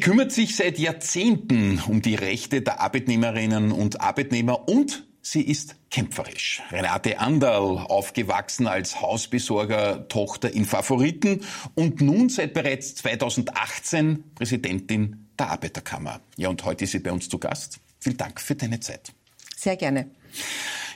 Sie 0.00 0.06
kümmert 0.06 0.32
sich 0.32 0.56
seit 0.56 0.78
Jahrzehnten 0.78 1.78
um 1.86 2.00
die 2.00 2.14
Rechte 2.14 2.62
der 2.62 2.80
Arbeitnehmerinnen 2.80 3.70
und 3.70 4.00
Arbeitnehmer 4.00 4.66
und 4.66 5.06
sie 5.20 5.42
ist 5.42 5.76
kämpferisch. 5.90 6.62
Renate 6.70 7.18
Anderl, 7.18 7.76
aufgewachsen 7.76 8.66
als 8.66 9.02
Hausbesorger-Tochter 9.02 10.54
in 10.54 10.64
Favoriten 10.64 11.42
und 11.74 12.00
nun 12.00 12.30
seit 12.30 12.54
bereits 12.54 12.94
2018 12.94 14.24
Präsidentin 14.36 15.28
der 15.38 15.50
Arbeiterkammer. 15.50 16.22
Ja, 16.38 16.48
und 16.48 16.64
heute 16.64 16.84
ist 16.84 16.92
sie 16.92 17.00
bei 17.00 17.12
uns 17.12 17.28
zu 17.28 17.36
Gast. 17.36 17.78
Vielen 17.98 18.16
Dank 18.16 18.40
für 18.40 18.54
deine 18.54 18.80
Zeit. 18.80 19.12
Sehr 19.54 19.76
gerne. 19.76 20.08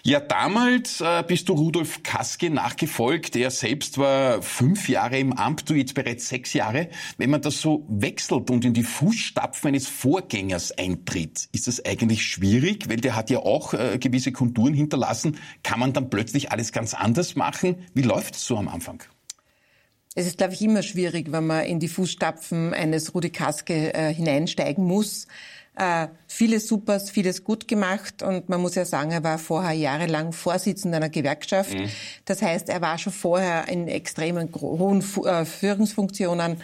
Ja, 0.06 0.20
damals 0.20 1.00
äh, 1.00 1.24
bist 1.26 1.48
du 1.48 1.54
Rudolf 1.54 2.02
Kaske 2.02 2.50
nachgefolgt. 2.50 3.36
Er 3.36 3.50
selbst 3.50 3.96
war 3.96 4.42
fünf 4.42 4.90
Jahre 4.90 5.18
im 5.18 5.32
Amt, 5.32 5.70
du 5.70 5.72
jetzt 5.72 5.94
bereits 5.94 6.28
sechs 6.28 6.52
Jahre. 6.52 6.90
Wenn 7.16 7.30
man 7.30 7.40
das 7.40 7.62
so 7.62 7.86
wechselt 7.88 8.50
und 8.50 8.66
in 8.66 8.74
die 8.74 8.82
Fußstapfen 8.82 9.68
eines 9.68 9.88
Vorgängers 9.88 10.72
eintritt, 10.72 11.48
ist 11.52 11.68
das 11.68 11.82
eigentlich 11.86 12.22
schwierig, 12.22 12.90
weil 12.90 12.98
der 12.98 13.16
hat 13.16 13.30
ja 13.30 13.38
auch 13.38 13.72
äh, 13.72 13.96
gewisse 13.98 14.30
Konturen 14.30 14.74
hinterlassen. 14.74 15.38
Kann 15.62 15.80
man 15.80 15.94
dann 15.94 16.10
plötzlich 16.10 16.52
alles 16.52 16.72
ganz 16.72 16.92
anders 16.92 17.34
machen? 17.34 17.76
Wie 17.94 18.02
läuft 18.02 18.34
es 18.34 18.46
so 18.46 18.58
am 18.58 18.68
Anfang? 18.68 19.02
Es 20.14 20.26
ist, 20.26 20.38
glaube 20.38 20.54
ich, 20.54 20.62
immer 20.62 20.82
schwierig, 20.82 21.32
wenn 21.32 21.46
man 21.46 21.64
in 21.64 21.80
die 21.80 21.88
Fußstapfen 21.88 22.72
eines 22.72 23.14
Rudi 23.14 23.30
Kaske 23.30 23.92
äh, 23.94 24.14
hineinsteigen 24.14 24.84
muss. 24.84 25.26
Äh, 25.76 26.06
vieles 26.28 26.68
Supers, 26.68 27.10
vieles 27.10 27.42
gut 27.42 27.66
gemacht 27.66 28.22
und 28.22 28.48
man 28.48 28.60
muss 28.60 28.76
ja 28.76 28.84
sagen, 28.84 29.10
er 29.10 29.24
war 29.24 29.38
vorher 29.38 29.72
jahrelang 29.72 30.32
Vorsitzender 30.32 30.98
einer 30.98 31.08
Gewerkschaft. 31.08 31.74
Mhm. 31.74 31.88
Das 32.26 32.42
heißt, 32.42 32.68
er 32.68 32.80
war 32.80 32.96
schon 32.98 33.12
vorher 33.12 33.66
in 33.68 33.88
extremen 33.88 34.54
hohen 34.54 35.04
äh, 35.24 35.44
Führungsfunktionen. 35.44 36.58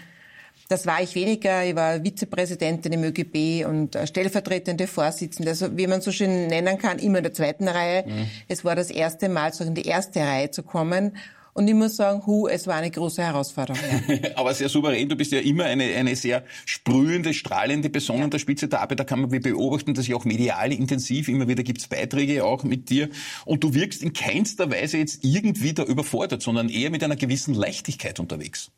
Das 0.69 0.86
war 0.86 1.02
ich 1.02 1.17
weniger. 1.17 1.64
Ich 1.64 1.74
war 1.74 2.05
Vizepräsidentin 2.05 2.92
im 2.92 3.02
ÖGB 3.02 3.67
und 3.67 3.96
äh, 3.96 4.06
stellvertretende 4.06 4.86
Vorsitzende. 4.86 5.50
Also 5.50 5.77
wie 5.77 5.89
man 5.89 6.00
so 6.00 6.12
schön 6.12 6.46
nennen 6.46 6.78
kann, 6.78 7.00
immer 7.00 7.19
in 7.19 7.24
der 7.24 7.33
zweiten 7.33 7.67
Reihe. 7.67 8.05
Mhm. 8.06 8.27
Es 8.46 8.64
war 8.64 8.77
das 8.77 8.92
erste 8.92 9.28
Mal, 9.28 9.52
so 9.52 9.64
in 9.64 9.74
die 9.74 9.86
erste 9.86 10.20
Reihe 10.20 10.52
zu 10.52 10.62
kommen. 10.62 11.17
Und 11.61 11.69
ich 11.69 11.75
muss 11.75 11.97
sagen, 11.97 12.25
hu, 12.25 12.48
es 12.48 12.66
war 12.66 12.77
eine 12.77 12.91
große 12.91 13.22
Herausforderung. 13.22 13.83
Ja. 14.08 14.30
Aber 14.36 14.55
sehr 14.55 14.70
souverän. 14.70 15.11
Du 15.11 15.14
bist 15.14 15.30
ja 15.30 15.41
immer 15.41 15.64
eine, 15.64 15.84
eine 15.94 16.17
sehr 16.17 16.42
sprühende, 16.64 17.34
strahlende 17.34 17.91
Person 17.91 18.22
an 18.22 18.30
der 18.30 18.39
Spitze 18.39 18.67
der 18.67 18.80
Arbeiterkammer. 18.80 19.30
Wir 19.30 19.42
beobachten 19.42 19.92
das 19.92 20.08
ja 20.08 20.17
auch 20.17 20.25
medial 20.25 20.72
intensiv. 20.72 21.28
Immer 21.28 21.48
wieder 21.48 21.62
gibt's 21.62 21.86
Beiträge 21.86 22.47
auch 22.47 22.64
mit 22.64 22.89
dir. 22.89 23.11
Und 23.44 23.62
du 23.62 23.75
wirkst 23.75 24.02
in 24.02 24.14
keinster 24.14 24.70
Weise 24.70 24.97
jetzt 24.97 25.22
irgendwie 25.22 25.75
da 25.75 25.83
überfordert, 25.83 26.41
sondern 26.41 26.70
eher 26.70 26.89
mit 26.89 27.05
einer 27.05 27.17
gewissen 27.17 27.52
Leichtigkeit 27.52 28.20
unterwegs. 28.20 28.70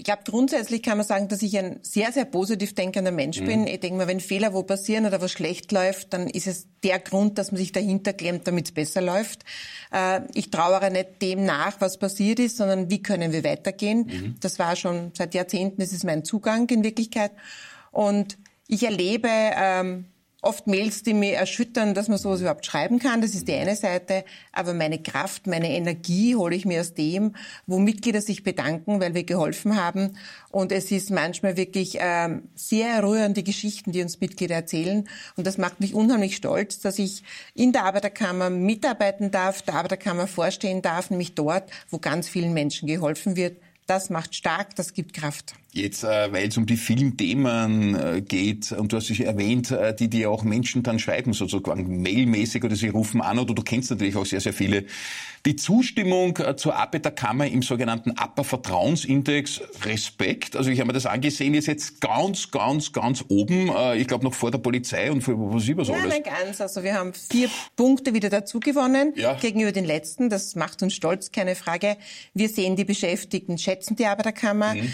Ich 0.00 0.04
glaube, 0.04 0.22
grundsätzlich 0.24 0.84
kann 0.84 0.96
man 0.96 1.04
sagen, 1.04 1.26
dass 1.26 1.42
ich 1.42 1.58
ein 1.58 1.80
sehr, 1.82 2.12
sehr 2.12 2.24
positiv 2.24 2.72
denkender 2.72 3.10
Mensch 3.10 3.40
mhm. 3.40 3.46
bin. 3.46 3.66
Ich 3.66 3.80
denke 3.80 3.98
mal, 3.98 4.06
wenn 4.06 4.20
Fehler 4.20 4.54
wo 4.54 4.62
passieren 4.62 5.06
oder 5.06 5.20
was 5.20 5.32
schlecht 5.32 5.72
läuft, 5.72 6.12
dann 6.12 6.28
ist 6.28 6.46
es 6.46 6.68
der 6.84 7.00
Grund, 7.00 7.36
dass 7.36 7.50
man 7.50 7.58
sich 7.58 7.72
dahinter 7.72 8.12
klemmt, 8.12 8.46
damit 8.46 8.66
es 8.66 8.72
besser 8.72 9.02
läuft. 9.02 9.44
Äh, 9.92 10.20
ich 10.34 10.50
trauere 10.50 10.90
nicht 10.90 11.20
dem 11.20 11.44
nach, 11.44 11.80
was 11.80 11.98
passiert 11.98 12.38
ist, 12.38 12.58
sondern 12.58 12.90
wie 12.90 13.02
können 13.02 13.32
wir 13.32 13.42
weitergehen. 13.42 14.06
Mhm. 14.06 14.36
Das 14.38 14.60
war 14.60 14.76
schon 14.76 15.10
seit 15.16 15.34
Jahrzehnten, 15.34 15.80
das 15.80 15.92
ist 15.92 16.04
mein 16.04 16.24
Zugang 16.24 16.68
in 16.68 16.84
Wirklichkeit. 16.84 17.32
Und 17.90 18.38
ich 18.68 18.84
erlebe 18.84 19.28
ähm, 19.28 20.04
oft 20.40 20.68
Mails, 20.68 21.02
die 21.02 21.14
mich 21.14 21.32
erschüttern, 21.32 21.94
dass 21.94 22.08
man 22.08 22.16
sowas 22.16 22.40
überhaupt 22.40 22.64
schreiben 22.64 23.00
kann. 23.00 23.20
Das 23.20 23.34
ist 23.34 23.48
die 23.48 23.54
eine 23.54 23.74
Seite. 23.74 24.24
Aber 24.52 24.72
meine 24.72 25.02
Kraft, 25.02 25.48
meine 25.48 25.70
Energie 25.70 26.36
hole 26.36 26.54
ich 26.54 26.64
mir 26.64 26.80
aus 26.80 26.94
dem, 26.94 27.34
wo 27.66 27.78
Mitglieder 27.78 28.20
sich 28.20 28.44
bedanken, 28.44 29.00
weil 29.00 29.14
wir 29.14 29.24
geholfen 29.24 29.76
haben. 29.76 30.16
Und 30.50 30.70
es 30.70 30.92
ist 30.92 31.10
manchmal 31.10 31.56
wirklich 31.56 31.98
ähm, 32.00 32.44
sehr 32.54 33.02
rührende 33.02 33.42
Geschichten, 33.42 33.90
die 33.90 34.02
uns 34.02 34.20
Mitglieder 34.20 34.54
erzählen. 34.54 35.08
Und 35.36 35.46
das 35.46 35.58
macht 35.58 35.80
mich 35.80 35.94
unheimlich 35.94 36.36
stolz, 36.36 36.78
dass 36.78 37.00
ich 37.00 37.24
in 37.54 37.72
der 37.72 37.84
Arbeiterkammer 37.84 38.48
mitarbeiten 38.48 39.32
darf, 39.32 39.62
der 39.62 39.74
Arbeiterkammer 39.74 40.28
vorstehen 40.28 40.82
darf, 40.82 41.10
nämlich 41.10 41.34
dort, 41.34 41.68
wo 41.90 41.98
ganz 41.98 42.28
vielen 42.28 42.52
Menschen 42.52 42.86
geholfen 42.86 43.34
wird. 43.34 43.56
Das 43.88 44.10
macht 44.10 44.34
stark, 44.34 44.76
das 44.76 44.92
gibt 44.92 45.14
Kraft. 45.14 45.54
Jetzt, 45.70 46.02
äh, 46.02 46.32
weil 46.32 46.48
es 46.48 46.56
um 46.56 46.64
die 46.64 46.78
vielen 46.78 47.18
Themen 47.18 47.94
äh, 47.94 48.22
geht, 48.22 48.72
und 48.72 48.90
du 48.90 48.96
hast 48.96 49.10
es 49.10 49.20
erwähnt, 49.20 49.70
äh, 49.70 49.94
die 49.94 50.08
dir 50.08 50.30
auch 50.30 50.42
Menschen 50.42 50.82
dann 50.82 50.98
schreiben, 50.98 51.34
sozusagen 51.34 52.02
mailmäßig 52.02 52.64
oder 52.64 52.74
sie 52.74 52.88
rufen 52.88 53.20
an, 53.20 53.38
oder 53.38 53.52
du 53.52 53.62
kennst 53.62 53.90
natürlich 53.90 54.16
auch 54.16 54.24
sehr, 54.24 54.40
sehr 54.40 54.54
viele. 54.54 54.86
Die 55.46 55.54
Zustimmung 55.54 56.36
zur 56.56 56.74
Arbeiterkammer 56.74 57.46
im 57.46 57.62
sogenannten 57.62 58.10
Upper 58.10 58.42
Vertrauensindex, 58.42 59.60
Respekt, 59.84 60.56
also 60.56 60.68
ich 60.68 60.80
habe 60.80 60.88
mir 60.88 60.94
das 60.94 61.06
angesehen, 61.06 61.54
ist 61.54 61.68
jetzt 61.68 62.00
ganz, 62.00 62.50
ganz, 62.50 62.92
ganz 62.92 63.24
oben, 63.28 63.70
ich 63.96 64.08
glaube 64.08 64.24
noch 64.24 64.34
vor 64.34 64.50
der 64.50 64.58
Polizei 64.58 65.12
und 65.12 65.22
vor 65.22 65.54
was 65.54 65.68
über 65.68 65.84
so 65.84 65.92
Ja, 65.92 66.04
nein, 66.06 66.24
ganz. 66.24 66.60
Also 66.60 66.82
wir 66.82 66.94
haben 66.94 67.14
vier 67.14 67.48
Punkte 67.76 68.14
wieder 68.14 68.30
dazu 68.30 68.58
gewonnen 68.58 69.12
ja. 69.14 69.34
gegenüber 69.34 69.70
den 69.70 69.84
letzten. 69.84 70.28
Das 70.28 70.56
macht 70.56 70.82
uns 70.82 70.94
stolz, 70.94 71.30
keine 71.30 71.54
Frage. 71.54 71.96
Wir 72.34 72.48
sehen 72.48 72.74
die 72.74 72.84
Beschäftigten, 72.84 73.58
schätzen 73.58 73.94
die 73.94 74.06
Arbeiterkammer. 74.06 74.74
Mhm. 74.74 74.92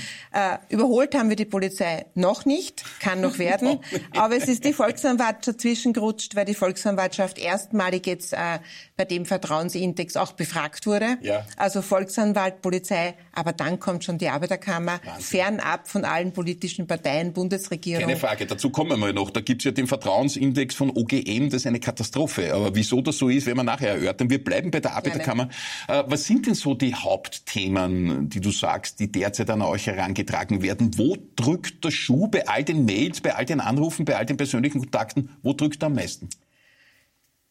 Überholt 0.68 1.14
haben 1.14 1.28
wir 1.28 1.36
die 1.36 1.44
Polizei 1.44 2.06
noch 2.14 2.44
nicht, 2.44 2.84
kann 3.00 3.20
noch 3.20 3.38
werden. 3.38 3.80
Aber 4.16 4.36
es 4.36 4.48
ist 4.48 4.64
die 4.64 4.72
Volksanwaltschaft 4.72 5.24
dazwischen 5.46 5.92
gerutscht, 5.92 6.36
weil 6.36 6.44
die 6.44 6.54
Volksanwaltschaft 6.54 7.38
erstmalig 7.38 8.06
jetzt 8.06 8.32
äh, 8.32 8.58
bei 8.96 9.04
dem 9.04 9.24
Vertrauensindex 9.24 10.16
auch 10.16 10.32
befragt 10.32 10.86
wurde. 10.86 11.18
Ja. 11.22 11.46
Also 11.56 11.82
Volksanwalt, 11.82 12.62
Polizei, 12.62 13.14
aber 13.32 13.52
dann 13.52 13.80
kommt 13.80 14.04
schon 14.04 14.18
die 14.18 14.28
Arbeiterkammer, 14.28 15.00
Wahnsinn. 15.04 15.22
fernab 15.22 15.88
von 15.88 16.04
allen 16.04 16.32
politischen 16.32 16.86
Parteien, 16.86 17.32
Bundesregierung. 17.32 18.04
Keine 18.04 18.16
Frage, 18.16 18.46
dazu 18.46 18.70
kommen 18.70 18.98
wir 19.00 19.12
noch. 19.12 19.30
Da 19.30 19.40
gibt's 19.40 19.64
ja 19.64 19.70
den 19.70 19.86
Vertrauensindex 19.86 20.74
von 20.74 20.90
OGM, 20.90 21.50
das 21.50 21.62
ist 21.62 21.66
eine 21.66 21.80
Katastrophe. 21.80 22.54
Aber 22.54 22.74
wieso 22.74 23.00
das 23.00 23.18
so 23.18 23.28
ist, 23.28 23.46
werden 23.46 23.58
wir 23.58 23.64
nachher 23.64 23.90
erörtern. 23.90 24.30
Wir 24.30 24.42
bleiben 24.42 24.70
bei 24.70 24.80
der 24.80 24.94
Arbeiterkammer. 24.94 25.48
Äh, 25.88 26.04
was 26.06 26.24
sind 26.24 26.46
denn 26.46 26.54
so 26.54 26.74
die 26.74 26.94
Hauptthemen, 26.94 28.28
die 28.28 28.40
du 28.40 28.50
sagst, 28.50 29.00
die 29.00 29.10
derzeit 29.10 29.50
an 29.50 29.62
euch 29.62 29.86
herangetragen 29.86 30.53
werden? 30.62 30.96
Wo 30.96 31.16
drückt 31.36 31.84
der 31.84 31.90
Schuh 31.90 32.28
bei 32.28 32.46
all 32.48 32.64
den 32.64 32.84
Mails, 32.84 33.20
bei 33.20 33.34
all 33.34 33.44
den 33.44 33.60
Anrufen, 33.60 34.04
bei 34.04 34.16
all 34.16 34.26
den 34.26 34.36
persönlichen 34.36 34.80
Kontakten? 34.80 35.30
Wo 35.42 35.52
drückt 35.52 35.82
er 35.82 35.86
am 35.86 35.94
meisten? 35.94 36.28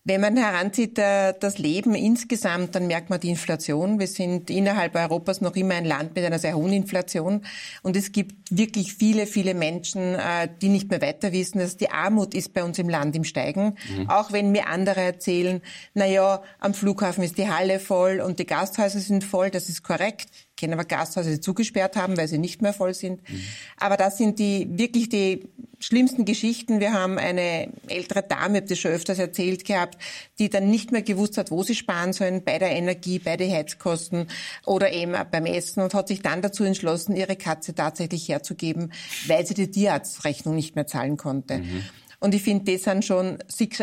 Wenn 0.06 0.19
man 0.19 0.36
heranzieht 0.36 1.00
äh, 1.00 1.34
das 1.40 1.59
Leben 1.59 1.96
insgesamt, 1.96 2.75
dann 2.75 2.88
merkt 2.88 3.09
man 3.09 3.22
die 3.22 3.30
Inflation. 3.30 4.00
Wir 4.00 4.08
sind 4.08 4.50
innerhalb 4.50 4.96
Europas 4.96 5.40
noch 5.40 5.56
immer 5.56 5.75
ein 5.75 5.86
Land 5.86 6.14
mit 6.14 6.25
einer 6.25 6.40
sehr 6.40 6.58
hohen 6.58 6.74
Inflation. 6.74 7.46
Und 7.84 7.96
es 7.96 8.12
gibt 8.12 8.36
wirklich 8.50 8.94
viele, 8.94 9.25
viele 9.28 9.53
Menschen, 9.53 10.16
äh, 10.16 10.50
die 10.62 10.68
nicht 10.68 10.90
mehr 10.90 11.02
weiter 11.02 11.31
wissen, 11.31 11.59
dass 11.59 11.78
die 11.78 11.90
Armut 11.90 12.34
ist 12.34 12.53
bei 12.53 12.66
uns 12.66 12.80
im 12.80 12.90
Land 12.90 13.16
im 13.16 13.24
Steigen. 13.24 13.78
Mhm. 13.96 14.09
Auch 14.09 14.34
wenn 14.34 14.52
mir 14.52 14.68
andere 14.68 15.00
erzählen, 15.00 15.62
na 15.94 16.06
ja, 16.06 16.44
am 16.59 16.74
Flughafen 16.74 17.24
ist 17.24 17.38
die 17.38 17.50
Halle 17.50 17.80
voll 17.80 18.20
und 18.20 18.40
die 18.40 18.46
Gasthäuser 18.46 19.00
sind 19.00 19.24
voll. 19.24 19.52
Das 19.52 19.70
ist 19.70 19.84
korrekt 19.84 20.28
kenne 20.63 20.74
aber 20.75 20.85
Gasthäuser, 20.85 21.29
die 21.29 21.41
zugesperrt 21.41 21.97
haben, 21.97 22.16
weil 22.16 22.29
sie 22.29 22.38
nicht 22.38 22.62
mehr 22.62 22.72
voll 22.72 22.94
sind. 22.94 23.29
Mhm. 23.29 23.41
Aber 23.78 23.97
das 23.97 24.18
sind 24.18 24.40
die 24.40 24.68
wirklich 24.72 25.09
die 25.09 25.50
schlimmsten 25.79 26.24
Geschichten. 26.24 26.79
Wir 26.79 26.94
haben 26.94 27.18
eine 27.18 27.68
ältere 27.88 28.24
Dame, 28.24 28.59
ich 28.59 28.62
habe 28.62 28.69
das 28.69 28.79
schon 28.79 28.91
öfters 28.91 29.19
erzählt 29.19 29.66
gehabt, 29.66 29.97
die 30.40 30.50
dann 30.50 30.69
nicht 30.69 30.94
mehr 30.94 31.02
gewusst 31.02 31.38
hat, 31.38 31.52
wo 31.52 31.63
sie 31.63 31.75
sparen 31.75 32.13
sollen, 32.13 32.46
bei 32.46 32.59
der 32.59 32.72
Energie, 32.72 33.19
bei 33.19 33.35
den 33.35 33.52
Heizkosten 33.52 34.28
oder 34.66 34.94
eben 34.94 35.13
beim 35.29 35.46
Essen 35.46 35.84
und 35.84 35.94
hat 35.94 36.07
sich 36.07 36.22
dann 36.22 36.41
dazu 36.41 36.63
entschlossen, 36.63 37.18
ihre 37.18 37.35
Katze 37.35 37.75
tatsächlich 37.75 38.29
herzugeben, 38.29 38.94
weil 39.28 39.46
sie 39.46 39.56
die 39.56 39.69
Tierarztrechnung 39.69 40.55
nicht 40.55 40.76
mehr 40.76 40.87
zahlen 40.87 41.17
konnte. 41.17 41.58
Mhm. 41.58 41.84
Und 42.23 42.34
ich 42.34 42.41
finde, 42.41 42.72
das 42.72 42.84
sind 42.84 43.03
schon 43.03 43.37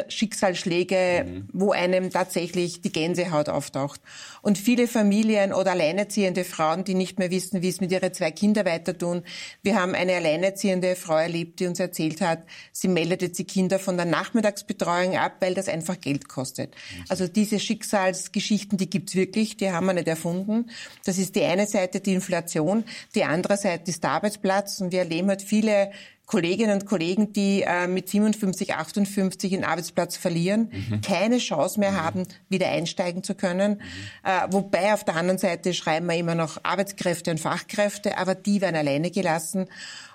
Schicksalsschläge, 0.09 1.27
mhm. 1.27 1.49
wo 1.53 1.73
einem 1.73 2.09
tatsächlich 2.09 2.81
die 2.81 2.91
Gänsehaut 2.91 3.51
auftaucht. 3.51 4.01
Und 4.41 4.57
viele 4.57 4.89
Familien 4.89 5.53
oder 5.53 5.73
alleinerziehende 5.73 6.45
Frauen, 6.45 6.85
die 6.85 6.95
nicht 6.95 7.19
mehr 7.19 7.31
wissen, 7.31 7.61
wie 7.61 7.69
es 7.69 7.83
mit 7.83 7.93
ihren 7.93 8.15
zwei 8.15 8.31
Kindern 8.31 8.65
weiter 8.65 8.97
tun. 8.97 9.25
Wir 9.63 9.79
haben 9.79 9.95
eine 9.95 10.15
alleinerziehende 10.15 10.97
Frau 10.97 11.19
erlebt, 11.19 11.61
die 11.61 11.67
uns 11.67 11.81
erzählt 11.81 12.23
hat, 12.23 12.45
sie 12.73 12.89
meldet 12.89 13.21
jetzt 13.21 13.39
die 13.39 13.45
Kinder 13.45 13.79
von 13.79 13.99
der 13.99 14.07
Nachmittagsbetreuung 14.07 15.19
ab, 15.19 15.37
weil 15.41 15.53
das 15.53 15.69
einfach 15.69 16.01
Geld 16.01 16.31
kostet. 16.31 16.71
Mhm. 16.71 17.05
Also 17.11 17.29
diese 17.29 17.61
Schicksalsgeschichten, 17.61 18.79
die 18.79 18.89
gibt's 18.89 19.15
wirklich, 19.17 19.59
die 19.59 19.71
haben 19.71 19.85
wir 19.85 19.93
nicht 19.93 20.09
erfunden. 20.09 20.71
Das 21.05 21.19
ist 21.19 21.37
die 21.37 21.45
eine 21.45 21.67
Seite, 21.67 22.01
die 22.01 22.15
Inflation. 22.15 22.85
Die 23.15 23.25
andere 23.25 23.59
Seite 23.59 23.91
ist 23.91 24.03
der 24.03 24.13
Arbeitsplatz. 24.13 24.81
Und 24.81 24.93
wir 24.93 25.01
erleben 25.01 25.29
halt 25.29 25.43
viele 25.43 25.91
Kolleginnen 26.31 26.81
und 26.81 26.87
Kollegen, 26.87 27.33
die 27.33 27.63
äh, 27.63 27.89
mit 27.89 28.09
57, 28.09 28.73
58 28.73 29.51
den 29.51 29.65
Arbeitsplatz 29.65 30.17
verlieren, 30.17 30.71
mhm. 30.71 31.01
keine 31.01 31.39
Chance 31.39 31.81
mehr 31.81 31.91
mhm. 31.91 31.97
haben, 31.97 32.23
wieder 32.49 32.69
einsteigen 32.69 33.25
zu 33.25 33.35
können. 33.35 33.73
Mhm. 33.73 33.79
Äh, 34.23 34.53
wobei 34.53 34.95
auf 34.95 35.03
der 35.03 35.17
anderen 35.17 35.39
Seite 35.39 35.75
schreiben 35.75 36.07
wir 36.07 36.15
immer 36.15 36.37
noch 36.37 36.59
Arbeitskräfte 36.63 37.33
und 37.33 37.41
Fachkräfte, 37.41 38.17
aber 38.17 38.37
die 38.37 38.61
werden 38.61 38.77
alleine 38.77 39.11
gelassen. 39.11 39.67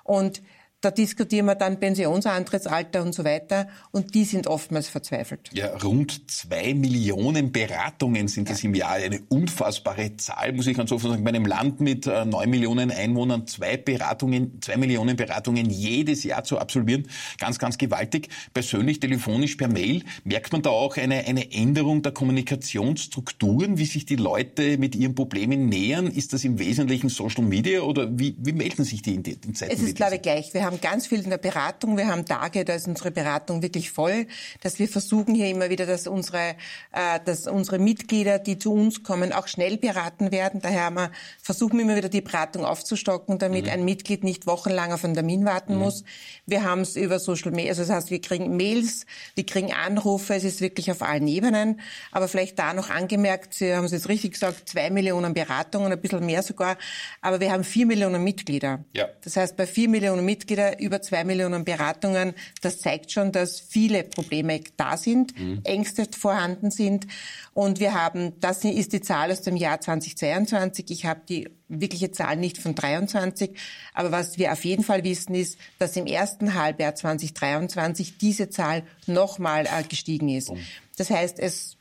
Und 0.06 0.41
da 0.81 0.92
diskutieren 0.92 1.48
wir 1.48 1.56
dann 1.56 1.80
Pensionsantrittsalter 1.80 3.01
und 3.01 3.13
so 3.13 3.24
weiter. 3.24 3.68
Und 3.92 4.13
die 4.13 4.24
sind 4.24 4.48
oftmals 4.48 4.88
verzweifelt. 4.88 5.50
Ja, 5.54 5.75
rund 5.77 6.30
zwei 6.30 6.74
Millionen 6.74 7.51
Beratungen 7.51 8.27
sind 8.27 8.50
ja. 8.50 8.56
im 8.62 8.75
Jahr. 8.75 8.92
Eine 8.92 9.22
unfassbare 9.30 10.16
Zahl, 10.18 10.54
muss 10.54 10.68
ich 10.68 10.77
ganz 10.77 10.92
offen 10.92 11.10
sagen. 11.10 11.24
Bei 11.24 11.30
einem 11.30 11.45
Land 11.45 11.81
mit 11.81 12.06
äh, 12.06 12.25
neun 12.25 12.50
Millionen 12.50 12.92
Einwohnern 12.92 13.48
zwei 13.48 13.77
Beratungen, 13.77 14.62
zwei 14.62 14.77
Millionen 14.77 15.16
Beratungen 15.16 15.69
jedes 15.69 16.24
Jahr 16.24 16.44
zu 16.44 16.60
absolvieren. 16.60 17.07
Ganz, 17.39 17.57
ganz 17.57 17.77
gewaltig. 17.77 18.30
Persönlich, 18.54 19.00
telefonisch, 19.00 19.56
per 19.56 19.68
Mail. 19.68 20.04
Merkt 20.24 20.51
man 20.51 20.62
da 20.62 20.69
auch 20.69 20.98
eine, 20.98 21.25
eine 21.25 21.51
Änderung 21.51 22.04
der 22.04 22.12
Kommunikationsstrukturen, 22.12 23.77
wie 23.77 23.86
sich 23.86 24.06
die 24.06 24.18
Leute 24.18 24.77
mit 24.77 24.95
ihren 24.95 25.16
Problemen 25.16 25.68
nähern? 25.68 26.07
Ist 26.07 26.33
das 26.33 26.44
im 26.44 26.60
Wesentlichen 26.60 27.10
Social 27.10 27.44
Media 27.44 27.81
oder 27.81 28.19
wie, 28.19 28.36
wie 28.38 28.54
melden 28.54 28.83
sich 28.83 29.01
die 29.01 29.16
in, 29.16 29.24
in 29.24 29.56
Zeiten? 29.56 29.74
Es 29.74 29.81
ist, 29.81 29.95
glaube 29.95 30.16
ich, 30.16 30.22
gleich. 30.22 30.54
Wir 30.54 30.64
haben 30.65 30.75
haben 30.75 30.81
ganz 30.81 31.07
viel 31.07 31.23
in 31.23 31.29
der 31.29 31.38
Beratung. 31.38 31.97
Wir 31.97 32.07
haben 32.07 32.25
Tage, 32.25 32.65
da 32.65 32.73
ist 32.73 32.88
unsere 32.88 33.12
Beratung 33.12 33.62
wirklich 33.62 33.91
voll, 33.91 34.27
dass 34.62 34.79
wir 34.79 34.88
versuchen 34.88 35.33
hier 35.33 35.47
immer 35.47 35.69
wieder, 35.69 35.85
dass 35.85 36.07
unsere, 36.07 36.56
äh, 36.91 37.19
dass 37.23 37.47
unsere 37.47 37.79
Mitglieder, 37.79 38.39
die 38.39 38.57
zu 38.57 38.73
uns 38.73 39.03
kommen, 39.03 39.31
auch 39.31 39.47
schnell 39.47 39.77
beraten 39.77 40.31
werden. 40.31 40.62
Daher 40.62 40.85
haben 40.85 40.95
wir, 40.95 41.12
versuchen 41.41 41.77
wir 41.77 41.85
immer 41.85 41.95
wieder 41.95 42.09
die 42.09 42.21
Beratung 42.21 42.65
aufzustocken, 42.65 43.39
damit 43.39 43.65
mhm. 43.65 43.71
ein 43.71 43.85
Mitglied 43.85 44.23
nicht 44.23 44.47
wochenlang 44.47 44.91
auf 44.91 45.03
einen 45.03 45.13
Termin 45.13 45.45
warten 45.45 45.75
mhm. 45.75 45.79
muss. 45.79 46.03
Wir 46.45 46.63
haben 46.63 46.81
es 46.81 46.95
über 46.95 47.19
Social 47.19 47.51
Media, 47.51 47.69
also 47.69 47.83
das 47.83 47.91
heißt, 47.91 48.12
wir 48.12 48.21
kriegen 48.21 48.57
Mails, 48.57 49.06
wir 49.35 49.45
kriegen 49.45 49.71
Anrufe, 49.71 50.35
es 50.35 50.44
ist 50.44 50.62
wirklich 50.62 50.91
auf 50.91 51.01
allen 51.01 51.27
Ebenen. 51.27 51.79
Aber 52.12 52.27
vielleicht 52.27 52.59
da 52.59 52.73
noch 52.73 52.89
angemerkt, 52.89 53.53
Sie 53.53 53.73
haben 53.73 53.85
es 53.85 53.91
jetzt 53.91 54.09
richtig 54.09 54.33
gesagt, 54.33 54.69
zwei 54.69 54.89
Millionen 54.89 55.33
Beratungen, 55.33 55.91
ein 55.91 56.01
bisschen 56.01 56.25
mehr 56.25 56.44
sogar. 56.44 56.77
Aber 57.21 57.39
wir 57.39 57.51
haben 57.51 57.63
vier 57.63 57.85
Millionen 57.85 58.23
Mitglieder. 58.23 58.83
Ja. 58.94 59.07
Das 59.23 59.38
heißt, 59.38 59.56
bei 59.56 59.67
vier 59.67 59.89
Millionen 59.89 60.25
Mitgliedern 60.25 60.55
über 60.80 61.02
zwei 61.02 61.24
Millionen 61.24 61.66
Beratungen. 61.66 62.34
Das 62.62 62.80
zeigt 62.80 63.12
schon, 63.12 63.31
dass 63.31 63.60
viele 63.60 64.04
Probleme 64.04 64.62
da 64.78 64.98
sind, 64.98 65.38
mhm. 65.40 65.62
Ängste 65.63 66.07
vorhanden 66.18 66.72
sind. 66.72 67.07
Und 67.54 67.80
wir 67.80 67.94
haben, 67.94 68.40
das 68.40 68.63
ist 68.63 68.94
die 68.94 69.02
Zahl 69.02 69.31
aus 69.31 69.42
dem 69.42 69.56
Jahr 69.56 69.80
2022. 69.80 70.92
Ich 70.92 71.06
habe 71.06 71.22
die 71.28 71.50
wirkliche 71.68 72.12
Zahl 72.12 72.38
nicht 72.38 72.57
von 72.57 72.75
23. 72.75 73.52
Aber 73.94 74.12
was 74.12 74.38
wir 74.38 74.52
auf 74.52 74.66
jeden 74.66 74.84
Fall 74.84 75.04
wissen, 75.04 75.36
ist, 75.36 75.57
dass 75.80 75.96
im 75.96 76.06
ersten 76.06 76.54
Halbjahr 76.54 76.96
2023 76.96 78.18
diese 78.18 78.50
Zahl 78.50 78.84
nochmal 79.08 79.66
äh, 79.66 79.84
gestiegen 79.84 80.30
ist. 80.30 80.51
Das 80.98 81.10
heißt, 81.10 81.40
es, 81.40 81.78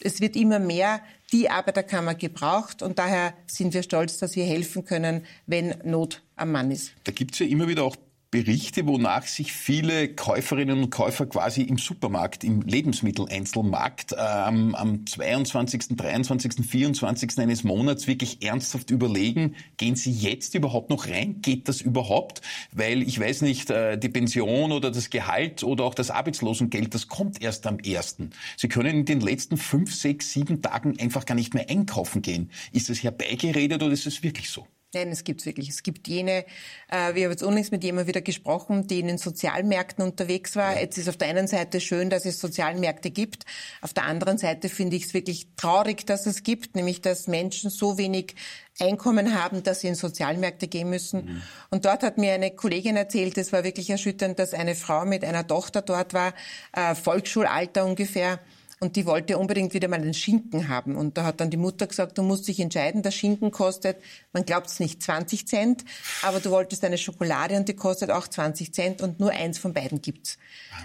es 0.00 0.20
wird 0.20 0.36
immer 0.36 0.58
mehr 0.58 1.00
die 1.32 1.50
Arbeiterkammer 1.50 2.14
gebraucht 2.14 2.82
und 2.82 2.98
daher 2.98 3.34
sind 3.46 3.74
wir 3.74 3.82
stolz, 3.82 4.18
dass 4.18 4.36
wir 4.36 4.44
helfen 4.44 4.84
können, 4.84 5.24
wenn 5.46 5.74
Not 5.84 6.22
am 6.36 6.52
Mann 6.52 6.70
ist. 6.70 6.92
Da 7.04 7.12
gibt 7.12 7.34
es 7.34 7.40
ja 7.40 7.46
immer 7.46 7.68
wieder 7.68 7.84
auch 7.84 7.96
Berichte, 8.30 8.86
wonach 8.86 9.26
sich 9.26 9.54
viele 9.54 10.14
Käuferinnen 10.14 10.82
und 10.82 10.90
Käufer 10.90 11.24
quasi 11.24 11.62
im 11.62 11.78
Supermarkt, 11.78 12.44
im 12.44 12.60
Lebensmitteleinzelmarkt 12.60 14.14
ähm, 14.18 14.74
am 14.74 15.06
22., 15.06 15.96
23., 15.96 16.66
24. 16.66 17.38
eines 17.38 17.64
Monats 17.64 18.06
wirklich 18.06 18.44
ernsthaft 18.44 18.90
überlegen, 18.90 19.56
gehen 19.78 19.96
sie 19.96 20.12
jetzt 20.12 20.54
überhaupt 20.54 20.90
noch 20.90 21.08
rein? 21.08 21.40
Geht 21.40 21.68
das 21.68 21.80
überhaupt? 21.80 22.42
Weil 22.70 23.00
ich 23.00 23.18
weiß 23.18 23.40
nicht, 23.40 23.70
äh, 23.70 23.96
die 23.96 24.10
Pension 24.10 24.72
oder 24.72 24.90
das 24.90 25.08
Gehalt 25.08 25.64
oder 25.64 25.84
auch 25.84 25.94
das 25.94 26.10
Arbeitslosengeld, 26.10 26.92
das 26.94 27.08
kommt 27.08 27.40
erst 27.40 27.66
am 27.66 27.78
ersten. 27.78 28.30
Sie 28.58 28.68
können 28.68 28.90
in 28.90 29.04
den 29.06 29.20
letzten 29.20 29.56
fünf, 29.56 29.94
sechs, 29.94 30.32
sieben 30.34 30.60
Tagen 30.60 31.00
einfach 31.00 31.24
gar 31.24 31.34
nicht 31.34 31.54
mehr 31.54 31.70
einkaufen 31.70 32.20
gehen. 32.20 32.50
Ist 32.72 32.90
das 32.90 33.02
herbeigeredet 33.02 33.82
oder 33.82 33.92
ist 33.92 34.06
es 34.06 34.22
wirklich 34.22 34.50
so? 34.50 34.66
Nein, 34.94 35.08
es 35.10 35.22
gibt 35.22 35.44
wirklich. 35.44 35.68
Es 35.68 35.82
gibt 35.82 36.08
jene, 36.08 36.46
äh, 36.88 37.14
wir 37.14 37.24
haben 37.24 37.32
jetzt 37.32 37.42
unlängst 37.42 37.72
mit 37.72 37.84
jemandem 37.84 38.08
wieder 38.08 38.22
gesprochen, 38.22 38.86
die 38.86 39.00
in 39.00 39.06
den 39.06 39.18
Sozialmärkten 39.18 40.02
unterwegs 40.02 40.56
war. 40.56 40.74
Ja. 40.74 40.80
Jetzt 40.80 40.96
ist 40.96 41.10
auf 41.10 41.18
der 41.18 41.28
einen 41.28 41.46
Seite 41.46 41.78
schön, 41.82 42.08
dass 42.08 42.24
es 42.24 42.40
Sozialmärkte 42.40 43.10
gibt. 43.10 43.44
Auf 43.82 43.92
der 43.92 44.04
anderen 44.04 44.38
Seite 44.38 44.70
finde 44.70 44.96
ich 44.96 45.04
es 45.04 45.14
wirklich 45.14 45.48
traurig, 45.56 46.06
dass 46.06 46.24
es 46.24 46.42
gibt, 46.42 46.74
nämlich 46.74 47.02
dass 47.02 47.26
Menschen 47.26 47.68
so 47.68 47.98
wenig 47.98 48.34
Einkommen 48.80 49.34
haben, 49.34 49.62
dass 49.62 49.80
sie 49.80 49.88
in 49.88 49.94
Sozialmärkte 49.94 50.68
gehen 50.68 50.88
müssen. 50.88 51.24
Mhm. 51.24 51.42
Und 51.68 51.84
dort 51.84 52.02
hat 52.02 52.16
mir 52.16 52.32
eine 52.32 52.52
Kollegin 52.52 52.96
erzählt, 52.96 53.36
es 53.36 53.52
war 53.52 53.64
wirklich 53.64 53.90
erschütternd, 53.90 54.38
dass 54.38 54.54
eine 54.54 54.74
Frau 54.74 55.04
mit 55.04 55.22
einer 55.22 55.46
Tochter 55.46 55.82
dort 55.82 56.14
war, 56.14 56.32
äh, 56.72 56.94
Volksschulalter 56.94 57.84
ungefähr, 57.84 58.38
und 58.80 58.96
die 58.96 59.06
wollte 59.06 59.38
unbedingt 59.38 59.74
wieder 59.74 59.88
mal 59.88 60.00
einen 60.00 60.14
Schinken 60.14 60.68
haben. 60.68 60.96
Und 60.96 61.16
da 61.18 61.24
hat 61.24 61.40
dann 61.40 61.50
die 61.50 61.56
Mutter 61.56 61.86
gesagt, 61.86 62.18
du 62.18 62.22
musst 62.22 62.48
dich 62.48 62.60
entscheiden, 62.60 63.02
der 63.02 63.10
Schinken 63.10 63.50
kostet, 63.50 63.96
man 64.32 64.44
glaubt 64.44 64.68
es 64.68 64.80
nicht, 64.80 65.02
20 65.02 65.46
Cent, 65.46 65.84
aber 66.22 66.40
du 66.40 66.50
wolltest 66.50 66.84
eine 66.84 66.98
Schokolade 66.98 67.56
und 67.56 67.68
die 67.68 67.74
kostet 67.74 68.10
auch 68.10 68.28
20 68.28 68.72
Cent 68.72 69.02
und 69.02 69.20
nur 69.20 69.30
eins 69.30 69.58
von 69.58 69.72
beiden 69.72 70.00
gibt's. 70.00 70.38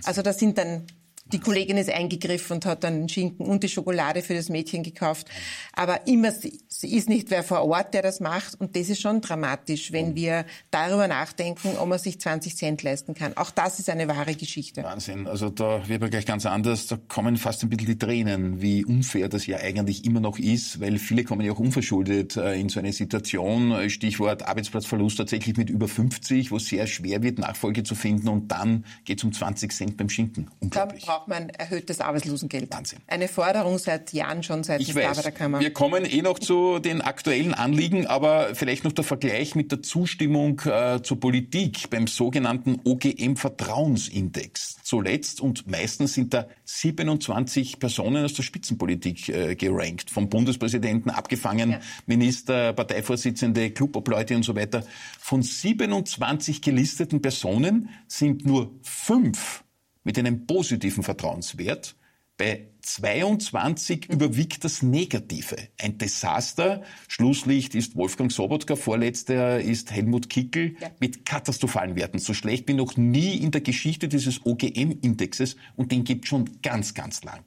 Also 0.03 0.21
das 0.21 0.39
sind 0.39 0.57
dann 0.57 0.87
die 1.25 1.39
Kollegin 1.39 1.77
ist 1.77 1.89
eingegriffen 1.89 2.55
und 2.55 2.65
hat 2.65 2.83
dann 2.83 2.99
den 2.99 3.09
Schinken 3.09 3.45
und 3.45 3.63
die 3.63 3.69
Schokolade 3.69 4.21
für 4.21 4.33
das 4.33 4.49
Mädchen 4.49 4.83
gekauft. 4.83 5.27
Aber 5.73 6.05
immer, 6.05 6.31
sie 6.31 6.95
ist 6.95 7.09
nicht 7.09 7.31
wer 7.31 7.43
vor 7.43 7.63
Ort, 7.63 7.93
der 7.93 8.01
das 8.01 8.19
macht. 8.19 8.59
Und 8.59 8.75
das 8.75 8.89
ist 8.89 9.01
schon 9.01 9.21
dramatisch, 9.21 9.91
wenn 9.91 10.15
wir 10.15 10.45
darüber 10.69 11.07
nachdenken, 11.07 11.77
ob 11.77 11.87
man 11.87 11.97
sich 11.97 12.19
20 12.19 12.57
Cent 12.57 12.83
leisten 12.83 13.13
kann. 13.13 13.35
Auch 13.37 13.51
das 13.51 13.79
ist 13.79 13.89
eine 13.89 14.07
wahre 14.07 14.35
Geschichte. 14.35 14.83
Wahnsinn. 14.83 15.27
Also 15.27 15.49
da 15.49 15.87
wird 15.87 16.01
man 16.01 16.09
gleich 16.09 16.25
ganz 16.25 16.45
anders. 16.45 16.87
Da 16.87 16.97
kommen 17.07 17.37
fast 17.37 17.63
ein 17.63 17.69
bisschen 17.69 17.87
die 17.87 17.97
Tränen, 17.97 18.61
wie 18.61 18.83
unfair 18.83 19.29
das 19.29 19.47
ja 19.47 19.57
eigentlich 19.57 20.05
immer 20.05 20.19
noch 20.19 20.37
ist, 20.37 20.81
weil 20.81 20.99
viele 20.99 21.23
kommen 21.23 21.45
ja 21.45 21.53
auch 21.53 21.59
unverschuldet 21.59 22.35
äh, 22.35 22.59
in 22.59 22.69
so 22.69 22.79
eine 22.79 22.91
Situation. 22.91 23.89
Stichwort 23.89 24.43
Arbeitsplatzverlust 24.43 25.17
tatsächlich 25.17 25.57
mit 25.57 25.69
über 25.69 25.87
50, 25.87 26.51
wo 26.51 26.57
es 26.57 26.65
sehr 26.65 26.85
schwer 26.85 27.23
wird, 27.23 27.39
Nachfolge 27.39 27.83
zu 27.83 27.95
finden. 27.95 28.27
Und 28.27 28.51
dann 28.51 28.85
geht 29.05 29.19
es 29.19 29.23
um 29.23 29.31
20 29.31 29.71
Cent 29.71 29.97
beim 29.97 30.09
Schinken. 30.09 30.51
Unglaublich 30.59 31.07
braucht 31.13 31.27
man 31.27 31.49
erhöhtes 31.49 32.01
Arbeitslosengeld. 32.01 32.73
Wahnsinn. 32.73 32.99
Eine 33.07 33.27
Forderung 33.27 33.77
seit 33.77 34.13
Jahren 34.13 34.41
schon 34.41 34.63
seit 34.63 34.87
der 34.95 35.09
Arbeiterkammer. 35.09 35.59
Wir 35.59 35.71
kommen 35.71 36.05
eh 36.05 36.23
noch 36.23 36.39
zu 36.39 36.79
den 36.79 37.01
aktuellen 37.01 37.53
Anliegen, 37.53 38.07
aber 38.07 38.55
vielleicht 38.55 38.83
noch 38.83 38.93
der 38.93 39.03
Vergleich 39.03 39.53
mit 39.55 39.71
der 39.71 39.83
Zustimmung 39.83 40.59
äh, 40.65 41.01
zur 41.03 41.19
Politik 41.19 41.89
beim 41.91 42.07
sogenannten 42.07 42.79
OGM-Vertrauensindex. 42.83 44.77
Zuletzt 44.83 45.39
und 45.39 45.69
meistens 45.69 46.13
sind 46.13 46.33
da 46.33 46.47
27 46.65 47.79
Personen 47.79 48.25
aus 48.25 48.33
der 48.33 48.43
Spitzenpolitik 48.43 49.29
äh, 49.29 49.55
gerankt, 49.55 50.09
vom 50.09 50.29
Bundespräsidenten 50.29 51.11
abgefangen, 51.11 51.71
ja. 51.71 51.79
Minister, 52.07 52.73
Parteivorsitzende, 52.73 53.69
Clubobleute 53.71 54.35
und 54.35 54.43
so 54.43 54.55
weiter. 54.55 54.83
Von 55.19 55.43
27 55.43 56.61
gelisteten 56.61 57.21
Personen 57.21 57.89
sind 58.07 58.45
nur 58.45 58.71
fünf 58.81 59.62
mit 60.03 60.17
einem 60.17 60.45
positiven 60.45 61.03
Vertrauenswert. 61.03 61.95
Bei 62.37 62.69
22 62.81 64.09
überwiegt 64.09 64.63
das 64.63 64.81
Negative. 64.81 65.55
Ein 65.79 65.99
Desaster. 65.99 66.81
Schlusslicht 67.07 67.75
ist 67.75 67.95
Wolfgang 67.95 68.31
Sobotka, 68.31 68.75
vorletzter 68.75 69.59
ist 69.59 69.91
Helmut 69.91 70.29
Kickel 70.29 70.75
ja. 70.79 70.89
mit 70.99 71.25
katastrophalen 71.25 71.95
Werten. 71.95 72.17
So 72.17 72.33
schlecht 72.33 72.67
wie 72.67 72.73
noch 72.73 72.97
nie 72.97 73.37
in 73.37 73.51
der 73.51 73.61
Geschichte 73.61 74.07
dieses 74.07 74.45
OGM-Indexes 74.45 75.57
und 75.75 75.91
den 75.91 76.03
gibt 76.03 76.27
schon 76.27 76.61
ganz, 76.61 76.95
ganz 76.95 77.23
lang. 77.23 77.43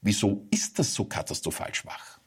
Wieso 0.00 0.46
ist 0.50 0.78
das 0.78 0.94
so 0.94 1.04
katastrophal 1.04 1.74
schwach? 1.74 2.19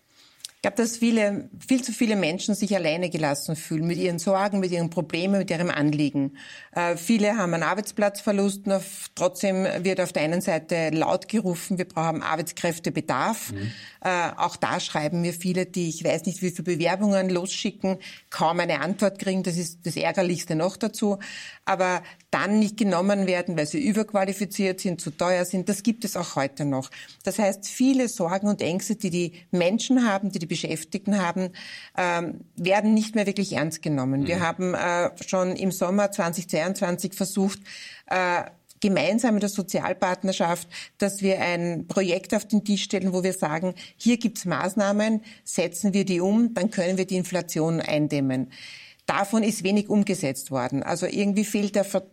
Ich 0.63 0.69
glaube, 0.69 0.81
dass 0.81 0.95
viele, 0.95 1.49
viel 1.67 1.83
zu 1.83 1.91
viele 1.91 2.15
Menschen 2.15 2.55
sich 2.55 2.73
alleine 2.73 3.09
gelassen 3.09 3.57
fühlen 3.57 3.85
mit 3.85 3.97
ihren 3.97 4.17
Sorgen, 4.17 4.61
mit 4.61 4.71
ihren 4.71 4.89
Problemen, 4.89 5.39
mit 5.39 5.51
ihrem 5.51 5.69
Anliegen. 5.69 6.37
Äh, 6.71 6.95
viele 6.95 7.35
haben 7.35 7.53
einen 7.53 7.63
Arbeitsplatzverlust, 7.63 8.65
noch, 8.65 8.81
trotzdem 9.13 9.67
wird 9.83 9.99
auf 9.99 10.13
der 10.13 10.23
einen 10.23 10.39
Seite 10.39 10.91
laut 10.91 11.27
gerufen, 11.27 11.77
wir 11.77 11.85
brauchen 11.85 12.23
Arbeitskräftebedarf. 12.23 13.51
Mhm. 13.51 13.71
Äh, 14.05 14.29
auch 14.37 14.55
da 14.55 14.79
schreiben 14.79 15.19
mir 15.19 15.33
viele, 15.33 15.65
die 15.65 15.89
ich 15.89 16.01
weiß 16.01 16.27
nicht, 16.27 16.41
wie 16.41 16.51
viele 16.51 16.63
Bewerbungen 16.63 17.29
losschicken, 17.29 17.97
kaum 18.29 18.61
eine 18.61 18.79
Antwort 18.79 19.19
kriegen. 19.19 19.43
Das 19.43 19.57
ist 19.57 19.85
das 19.85 19.97
Ärgerlichste 19.97 20.55
noch 20.55 20.77
dazu. 20.77 21.19
Aber 21.65 22.03
dann 22.33 22.57
nicht 22.57 22.77
genommen 22.77 23.27
werden, 23.27 23.55
weil 23.55 23.67
sie 23.67 23.85
überqualifiziert 23.85 24.79
sind, 24.79 24.99
zu 24.99 25.11
teuer 25.11 25.45
sind, 25.45 25.69
das 25.69 25.83
gibt 25.83 26.03
es 26.03 26.17
auch 26.17 26.35
heute 26.35 26.65
noch. 26.65 26.89
Das 27.23 27.37
heißt, 27.37 27.67
viele 27.67 28.07
Sorgen 28.07 28.47
und 28.47 28.59
Ängste, 28.59 28.95
die 28.95 29.11
die 29.11 29.33
Menschen 29.51 30.07
haben, 30.07 30.31
die 30.31 30.39
die 30.39 30.47
Beschäftigten 30.47 31.21
haben, 31.21 31.51
ähm, 31.95 32.41
werden 32.55 32.95
nicht 32.95 33.13
mehr 33.13 33.27
wirklich 33.27 33.53
ernst 33.53 33.83
genommen. 33.83 34.21
Mhm. 34.21 34.27
Wir 34.27 34.39
haben 34.39 34.73
äh, 34.73 35.11
schon 35.27 35.55
im 35.55 35.71
Sommer 35.71 36.11
2022 36.11 37.13
versucht, 37.13 37.59
äh, 38.07 38.45
gemeinsam 38.79 39.35
mit 39.35 39.43
der 39.43 39.49
Sozialpartnerschaft, 39.49 40.67
dass 40.97 41.21
wir 41.21 41.39
ein 41.39 41.87
Projekt 41.87 42.33
auf 42.33 42.45
den 42.45 42.65
Tisch 42.65 42.83
stellen, 42.83 43.13
wo 43.13 43.23
wir 43.23 43.33
sagen, 43.33 43.75
hier 43.95 44.17
gibt's 44.17 44.45
Maßnahmen, 44.45 45.21
setzen 45.43 45.93
wir 45.93 46.03
die 46.03 46.19
um, 46.19 46.53
dann 46.55 46.71
können 46.71 46.97
wir 46.97 47.05
die 47.05 47.15
Inflation 47.15 47.79
eindämmen. 47.79 48.51
Davon 49.05 49.43
ist 49.43 49.63
wenig 49.63 49.89
umgesetzt 49.89 50.49
worden. 50.49 50.81
Also 50.81 51.05
irgendwie 51.05 51.43
fehlt 51.43 51.75
der 51.75 51.83
Ver 51.83 52.03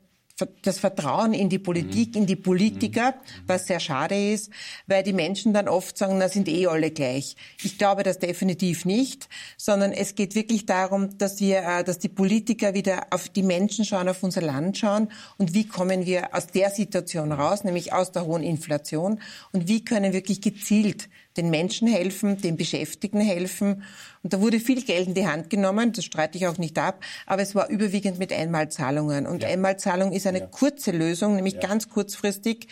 das 0.62 0.78
Vertrauen 0.78 1.35
in 1.35 1.49
die 1.49 1.59
Politik, 1.59 2.16
in 2.16 2.26
die 2.26 2.37
Politiker, 2.37 3.14
was 3.47 3.66
sehr 3.66 3.80
schade 3.80 4.32
ist, 4.32 4.50
weil 4.87 5.02
die 5.02 5.12
Menschen 5.12 5.52
dann 5.52 5.68
oft 5.68 5.97
sagen, 5.97 6.18
na 6.18 6.28
sind 6.28 6.49
eh 6.49 6.66
alle 6.66 6.90
gleich. 6.90 7.37
Ich 7.62 7.78
glaube 7.78 8.02
das 8.02 8.18
definitiv 8.18 8.85
nicht, 8.85 9.28
sondern 9.56 9.92
es 9.92 10.14
geht 10.14 10.35
wirklich 10.35 10.66
darum, 10.66 11.18
dass 11.18 11.40
wir, 11.40 11.62
äh, 11.62 11.85
dass 11.85 11.99
die 11.99 12.09
Politiker 12.09 12.75
wieder 12.75 13.06
auf 13.11 13.28
die 13.28 13.42
Menschen 13.42 13.85
schauen, 13.85 14.09
auf 14.09 14.23
unser 14.23 14.42
Land 14.42 14.78
schauen. 14.78 15.09
Und 15.38 15.54
wie 15.54 15.66
kommen 15.66 16.06
wir 16.06 16.35
aus 16.35 16.47
der 16.47 16.70
Situation 16.70 17.32
raus, 17.32 17.64
nämlich 17.64 17.92
aus 17.92 18.12
der 18.12 18.26
hohen 18.26 18.42
Inflation? 18.42 19.20
Und 19.52 19.68
wie 19.68 19.85
können 19.85 20.12
wirklich 20.12 20.40
gezielt 20.40 21.09
den 21.37 21.50
Menschen 21.50 21.88
helfen, 21.88 22.40
den 22.40 22.56
Beschäftigten 22.56 23.20
helfen. 23.20 23.82
Und 24.22 24.32
da 24.32 24.40
wurde 24.40 24.60
viel 24.60 24.82
Geld 24.82 25.08
in 25.08 25.14
die 25.14 25.26
Hand 25.26 25.50
genommen, 25.50 25.92
das 25.92 26.04
streite 26.04 26.37
ich 26.38 26.46
auch 26.46 26.58
nicht 26.58 26.78
ab, 26.78 27.02
aber 27.26 27.42
es 27.42 27.54
war 27.54 27.68
überwiegend 27.68 28.18
mit 28.18 28.32
Einmalzahlungen. 28.32 29.26
Und 29.26 29.42
ja. 29.42 29.49
Einmalzahlung 29.49 30.12
ist 30.12 30.26
eine 30.26 30.40
ja. 30.40 30.46
kurze 30.46 30.90
Lösung, 30.90 31.37
nämlich 31.37 31.54
ja. 31.54 31.60
ganz 31.60 31.88
kurzfristig. 31.88 32.68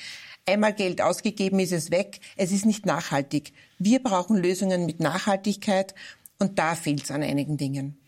Einmal 0.47 0.73
Geld 0.73 1.03
ausgegeben 1.03 1.59
ist 1.61 1.73
es 1.73 1.91
weg. 1.91 2.21
Es 2.37 2.53
ist 2.53 2.65
nicht 2.65 2.87
nachhaltig. 2.87 3.53
Wir 3.79 4.03
brauchen 4.03 4.37
Lösungen 4.37 4.87
mit 4.87 4.99
Nachhaltigkeit 4.99 5.95
und 6.41 6.59
da 6.59 6.75
fehlt 6.75 7.03
es 7.03 7.11
an 7.11 7.23
einigen 7.23 7.57
Dingen. 7.57 7.99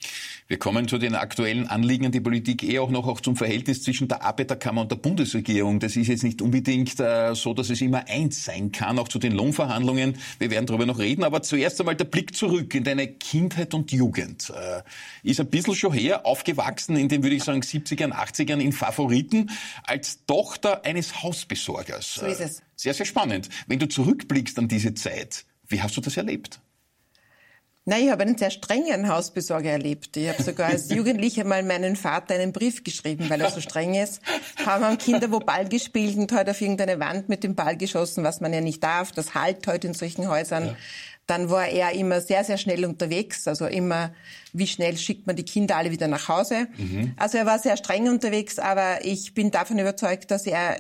Wir 0.47 0.59
kommen 0.59 0.89
zu 0.89 0.99
den 0.99 1.15
aktuellen 1.15 1.69
Anliegen 1.69 2.11
der 2.11 2.21
Politik 2.21 2.63
eh 2.65 2.79
auch 2.79 2.91
noch 2.91 3.07
auch 3.07 3.21
zum 3.21 3.37
Verhältnis 3.37 3.83
zwischen 3.83 4.09
der 4.09 4.23
Arbeiterkammer 4.23 4.83
und 4.83 4.91
der 4.91 4.97
Bundesregierung. 4.97 5.79
Das 5.79 5.97
ist 5.97 6.09
jetzt 6.09 6.25
nicht 6.25 6.43
unbedingt 6.43 6.99
äh, 6.99 7.35
so, 7.35 7.55
dass 7.55 7.71
es 7.71 7.81
immer 7.81 8.09
eins 8.09 8.45
sein 8.45 8.73
kann, 8.73 8.99
auch 8.99 9.09
zu 9.09 9.19
den 9.19 9.33
Lohnverhandlungen. 9.33 10.17
Wir 10.39 10.51
werden 10.51 10.67
darüber 10.67 10.87
noch 10.87 10.99
reden. 10.99 11.23
Aber 11.23 11.43
zuerst 11.43 11.81
einmal 11.81 11.95
der 11.95 12.05
Blick 12.05 12.35
zurück 12.35 12.75
in 12.75 12.83
deine 12.83 13.07
Kindheit 13.07 13.75
und 13.75 13.93
Jugend. 13.93 14.51
Äh, 14.51 14.83
ist 15.23 15.39
ein 15.39 15.51
bisschen 15.51 15.75
schon 15.75 15.93
her, 15.93 16.27
aufgewachsen 16.27 16.97
in 16.97 17.09
den, 17.09 17.23
würde 17.23 17.37
ich 17.37 17.45
sagen, 17.45 17.61
70ern, 17.61 18.13
80ern 18.13 18.59
in 18.59 18.73
Favoriten, 18.73 19.51
als 19.85 20.25
Tochter 20.27 20.85
eines 20.85 21.23
Hausbesorgers. 21.23 22.15
So 22.15 22.27
ist 22.27 22.41
es. 22.41 22.63
Sehr, 22.75 22.95
sehr 22.95 23.07
spannend. 23.07 23.49
Wenn 23.69 23.79
du 23.79 23.89
zurückblickst 23.89 24.59
an 24.59 24.67
diese 24.67 24.95
Zeit, 24.95 25.45
wie 25.69 25.81
hast 25.81 25.97
du 25.97 26.01
das 26.01 26.17
erlebt? 26.17 26.61
Nein, 27.91 28.05
ich 28.05 28.11
habe 28.13 28.23
einen 28.23 28.39
sehr 28.39 28.53
strengen 28.53 29.09
Hausbesorger 29.09 29.73
erlebt. 29.73 30.17
Ich 30.17 30.29
habe 30.29 30.41
sogar 30.41 30.69
als 30.69 30.91
Jugendliche 30.91 31.43
mal 31.43 31.65
meinen 31.65 31.97
Vater 31.97 32.35
einen 32.35 32.53
Brief 32.53 32.85
geschrieben, 32.85 33.29
weil 33.29 33.41
er 33.41 33.51
so 33.51 33.61
streng 33.61 33.95
ist. 33.95 34.21
Haben 34.65 34.85
haben 34.85 34.97
Kinder 34.97 35.33
wo 35.33 35.41
Ball 35.41 35.69
gespielt 35.69 36.17
und 36.17 36.31
heute 36.31 36.53
auf 36.53 36.61
irgendeine 36.61 37.01
Wand 37.01 37.29
mit 37.29 37.43
dem 37.43 37.57
Ball 37.57 37.77
geschossen, 37.77 38.23
was 38.23 38.41
man 38.41 38.53
ja 38.53 38.61
nicht 38.61 38.81
darf. 38.85 39.11
Das 39.11 39.35
halt 39.35 39.67
heute 39.67 39.89
in 39.89 39.95
solchen 39.95 40.29
Häusern. 40.29 40.67
Ja. 40.67 40.77
Dann 41.27 41.51
war 41.51 41.67
er 41.67 41.91
immer 41.91 42.21
sehr, 42.21 42.45
sehr 42.45 42.59
schnell 42.59 42.85
unterwegs. 42.85 43.49
Also 43.49 43.67
immer, 43.67 44.13
wie 44.53 44.69
schnell 44.69 44.97
schickt 44.97 45.27
man 45.27 45.35
die 45.35 45.45
Kinder 45.45 45.75
alle 45.77 45.91
wieder 45.91 46.07
nach 46.07 46.29
Hause. 46.29 46.69
Mhm. 46.77 47.15
Also 47.17 47.39
er 47.39 47.47
war 47.47 47.59
sehr 47.59 47.77
streng 47.77 48.09
unterwegs, 48.09 48.61
aber 48.61 49.05
ich 49.05 49.35
bin 49.35 49.51
davon 49.51 49.81
überzeugt, 49.81 50.31
dass 50.31 50.47
er 50.47 50.77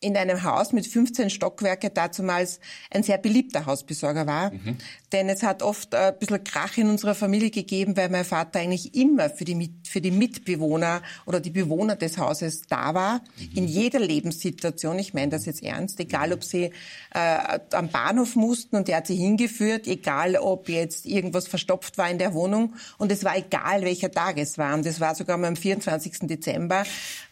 in 0.00 0.14
einem 0.16 0.42
Haus 0.42 0.72
mit 0.72 0.86
15 0.86 1.30
Stockwerke 1.30 1.88
dazumals 1.88 2.60
ein 2.90 3.02
sehr 3.02 3.16
beliebter 3.16 3.64
Hausbesorger 3.64 4.26
war. 4.26 4.52
Mhm. 4.52 4.76
Denn 5.12 5.30
es 5.30 5.42
hat 5.42 5.62
oft 5.62 5.94
ein 5.94 6.18
bisschen 6.18 6.44
Krach 6.44 6.76
in 6.76 6.90
unserer 6.90 7.14
Familie 7.14 7.50
gegeben, 7.50 7.96
weil 7.96 8.10
mein 8.10 8.26
Vater 8.26 8.60
eigentlich 8.60 8.94
immer 8.94 9.30
für 9.30 9.46
die, 9.46 9.72
für 9.88 10.02
die 10.02 10.10
Mitbewohner 10.10 11.00
oder 11.24 11.40
die 11.40 11.50
Bewohner 11.50 11.96
des 11.96 12.18
Hauses 12.18 12.62
da 12.68 12.92
war. 12.92 13.22
Mhm. 13.38 13.50
In 13.54 13.68
jeder 13.68 13.98
Lebenssituation. 13.98 14.98
Ich 14.98 15.14
meine 15.14 15.30
das 15.30 15.46
jetzt 15.46 15.62
ernst. 15.62 15.98
Egal, 15.98 16.32
ob 16.34 16.44
sie 16.44 16.72
äh, 17.14 17.58
am 17.72 17.88
Bahnhof 17.88 18.36
mussten 18.36 18.76
und 18.76 18.90
er 18.90 18.98
hat 18.98 19.06
sie 19.06 19.16
hingeführt. 19.16 19.86
Egal, 19.86 20.36
ob 20.36 20.68
jetzt 20.68 21.06
irgendwas 21.06 21.48
verstopft 21.48 21.96
war 21.96 22.10
in 22.10 22.18
der 22.18 22.34
Wohnung. 22.34 22.74
Und 22.98 23.10
es 23.10 23.24
war 23.24 23.34
egal, 23.38 23.80
welcher 23.82 24.10
Tag 24.10 24.36
es 24.36 24.58
war. 24.58 24.74
Und 24.74 24.84
es 24.84 25.00
war 25.00 25.14
sogar 25.14 25.38
mal 25.38 25.48
am 25.48 25.56
24. 25.56 26.18
Dezember. 26.28 26.84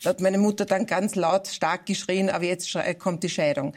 Da 0.02 0.11
hat 0.11 0.23
meine 0.23 0.38
Mutter 0.38 0.64
dann 0.64 0.87
ganz 0.87 1.14
laut, 1.14 1.49
stark 1.49 1.85
geschrien, 1.85 2.30
aber 2.30 2.53
jetzt 2.54 2.75
jetzt 2.75 2.99
kommt 2.99 3.23
die 3.23 3.28
Scheidung. 3.28 3.75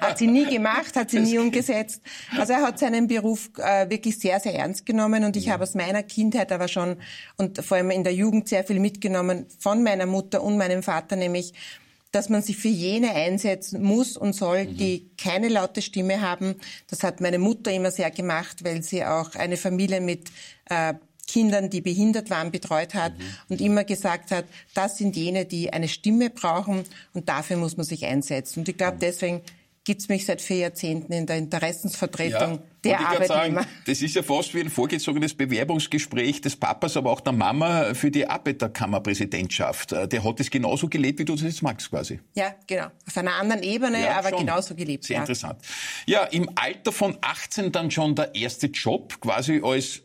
Hat 0.00 0.18
sie 0.18 0.26
nie 0.26 0.46
gemacht, 0.46 0.96
hat 0.96 1.10
sie 1.10 1.20
nie 1.20 1.38
umgesetzt. 1.38 2.02
Also 2.38 2.54
er 2.54 2.62
hat 2.62 2.78
seinen 2.78 3.06
Beruf 3.06 3.50
äh, 3.58 3.88
wirklich 3.88 4.18
sehr, 4.18 4.40
sehr 4.40 4.54
ernst 4.54 4.86
genommen 4.86 5.24
und 5.24 5.36
ich 5.36 5.46
ja. 5.46 5.52
habe 5.52 5.62
aus 5.62 5.74
meiner 5.74 6.02
Kindheit 6.02 6.52
aber 6.52 6.68
schon 6.68 6.96
und 7.36 7.64
vor 7.64 7.76
allem 7.76 7.90
in 7.90 8.04
der 8.04 8.14
Jugend 8.14 8.48
sehr 8.48 8.64
viel 8.64 8.80
mitgenommen 8.80 9.46
von 9.58 9.82
meiner 9.82 10.06
Mutter 10.06 10.42
und 10.42 10.56
meinem 10.56 10.82
Vater, 10.82 11.16
nämlich 11.16 11.52
dass 12.12 12.28
man 12.28 12.42
sich 12.42 12.56
für 12.56 12.68
jene 12.68 13.12
einsetzen 13.12 13.82
muss 13.82 14.16
und 14.16 14.34
soll, 14.34 14.66
mhm. 14.66 14.76
die 14.76 15.10
keine 15.18 15.48
laute 15.48 15.82
Stimme 15.82 16.20
haben. 16.20 16.54
Das 16.88 17.02
hat 17.02 17.20
meine 17.20 17.40
Mutter 17.40 17.72
immer 17.72 17.90
sehr 17.90 18.12
gemacht, 18.12 18.62
weil 18.62 18.84
sie 18.84 19.04
auch 19.04 19.34
eine 19.34 19.56
Familie 19.56 20.00
mit 20.00 20.30
äh, 20.66 20.94
Kindern, 21.26 21.70
die 21.70 21.80
behindert 21.80 22.30
waren, 22.30 22.50
betreut 22.50 22.94
hat 22.94 23.16
mhm. 23.18 23.24
und 23.48 23.60
immer 23.60 23.84
gesagt 23.84 24.30
hat, 24.30 24.44
das 24.74 24.98
sind 24.98 25.16
jene, 25.16 25.44
die 25.44 25.72
eine 25.72 25.88
Stimme 25.88 26.30
brauchen 26.30 26.84
und 27.12 27.28
dafür 27.28 27.56
muss 27.56 27.76
man 27.76 27.84
sich 27.84 28.04
einsetzen. 28.06 28.60
Und 28.60 28.68
ich 28.68 28.76
glaube, 28.76 28.98
deswegen 29.00 29.42
gibt's 29.84 30.08
mich 30.08 30.26
seit 30.26 30.40
vier 30.40 30.58
Jahrzehnten 30.58 31.12
in 31.12 31.26
der 31.26 31.36
Interessensvertretung 31.36 32.52
ja, 32.54 32.62
der 32.84 33.00
Arbeitnehmer. 33.00 33.62
Sagen, 33.62 33.66
das 33.86 34.02
ist 34.02 34.14
ja 34.14 34.22
fast 34.22 34.54
wie 34.54 34.60
ein 34.60 34.70
vorgezogenes 34.70 35.34
Bewerbungsgespräch 35.34 36.40
des 36.40 36.56
Papas, 36.56 36.96
aber 36.96 37.10
auch 37.10 37.20
der 37.20 37.32
Mama 37.32 37.94
für 37.94 38.10
die 38.10 38.26
Arbeiterkammerpräsidentschaft. 38.26 39.92
Äh, 39.92 40.08
der 40.08 40.24
hat 40.24 40.40
es 40.40 40.50
genauso 40.50 40.88
gelebt, 40.88 41.18
wie 41.18 41.24
du 41.24 41.34
das 41.34 41.42
jetzt 41.42 41.62
magst 41.62 41.90
quasi. 41.90 42.20
Ja, 42.34 42.54
genau. 42.66 42.86
Auf 43.06 43.16
einer 43.16 43.34
anderen 43.34 43.62
Ebene, 43.62 44.02
ja, 44.02 44.18
aber 44.18 44.30
schon. 44.30 44.40
genauso 44.40 44.74
gelebt. 44.74 45.04
Sehr 45.04 45.16
ja. 45.16 45.22
interessant. 45.22 45.60
Ja, 46.06 46.24
im 46.24 46.50
Alter 46.54 46.92
von 46.92 47.16
18 47.20 47.72
dann 47.72 47.90
schon 47.90 48.14
der 48.14 48.34
erste 48.34 48.68
Job, 48.68 49.20
quasi 49.20 49.60
als 49.62 50.02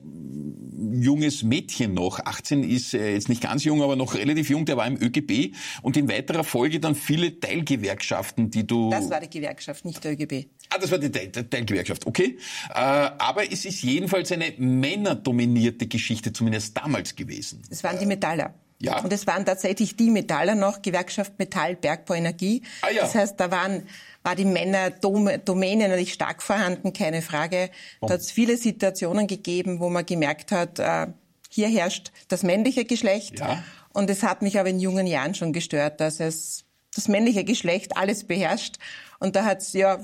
junges 0.92 1.44
Mädchen 1.44 1.94
noch. 1.94 2.20
18 2.20 2.64
ist 2.64 2.94
äh, 2.94 3.14
jetzt 3.14 3.30
nicht 3.30 3.42
ganz 3.42 3.64
jung, 3.64 3.82
aber 3.82 3.96
noch 3.96 4.16
relativ 4.16 4.50
jung. 4.50 4.66
Der 4.66 4.78
war 4.78 4.88
im 4.88 5.02
ÖGB 5.02 5.56
und 5.82 5.98
in 5.98 6.10
weiterer 6.10 6.44
Folge 6.44 6.80
dann 6.80 6.96
viele 6.96 7.40
Teilgewerkschaften, 7.40 8.52
die 8.52 8.68
du... 8.68 8.90
Das 8.90 9.10
war 9.10 9.20
die. 9.20 9.30
Gewerkschaft, 9.30 9.86
nicht 9.86 10.04
der 10.04 10.14
ÖGB. 10.14 10.48
Ah, 10.72 10.78
das 10.78 10.92
war 10.92 11.00
die 11.00 11.12
Teilgewerkschaft, 11.12 12.06
okay. 12.06 12.38
Äh, 12.70 12.74
aber 12.74 13.52
es 13.52 13.66
ist 13.66 13.82
jedenfalls 13.82 14.32
eine 14.32 14.54
männerdominierte 14.58 15.88
Geschichte, 15.88 16.32
zumindest 16.32 16.78
damals 16.78 17.16
gewesen. 17.16 17.64
Es 17.70 17.84
waren 17.84 17.98
die 17.98 18.06
Metaller. 18.06 18.54
Ja. 18.82 19.02
Und 19.02 19.12
es 19.12 19.28
waren 19.28 19.46
tatsächlich 19.46 19.98
die 19.98 20.10
Metaller 20.10 20.56
noch, 20.56 20.82
Gewerkschaft 20.82 21.38
Metall, 21.38 21.76
Bergbau, 21.76 22.14
Energie. 22.14 22.62
Ah, 22.82 22.90
ja. 22.92 23.02
Das 23.02 23.16
heißt, 23.16 23.40
da 23.40 23.52
waren, 23.52 23.84
war 24.24 24.36
die 24.36 24.46
Männerdomäne 24.46 25.90
natürlich 25.90 26.14
stark 26.14 26.42
vorhanden, 26.42 26.94
keine 26.94 27.22
Frage. 27.22 27.72
Da 28.02 28.12
hat 28.12 28.22
es 28.22 28.32
viele 28.32 28.56
Situationen 28.56 29.28
gegeben, 29.28 29.80
wo 29.80 29.90
man 29.90 30.06
gemerkt 30.06 30.52
hat, 30.52 30.80
äh, 30.80 31.08
hier 31.50 31.68
herrscht 31.68 32.12
das 32.30 32.44
männliche 32.44 32.86
Geschlecht. 32.86 33.40
Ja. 33.40 33.64
Und 33.92 34.10
es 34.10 34.24
hat 34.24 34.44
mich 34.44 34.60
aber 34.60 34.70
in 34.70 34.80
jungen 34.80 35.08
Jahren 35.08 35.36
schon 35.36 35.52
gestört, 35.52 36.00
dass 36.00 36.20
es 36.20 36.64
das 36.96 37.08
männliche 37.08 37.44
Geschlecht 37.44 37.98
alles 37.98 38.24
beherrscht. 38.24 38.78
Und 39.20 39.36
da 39.36 39.44
hat 39.44 39.62
es 39.62 39.74
ja 39.74 40.00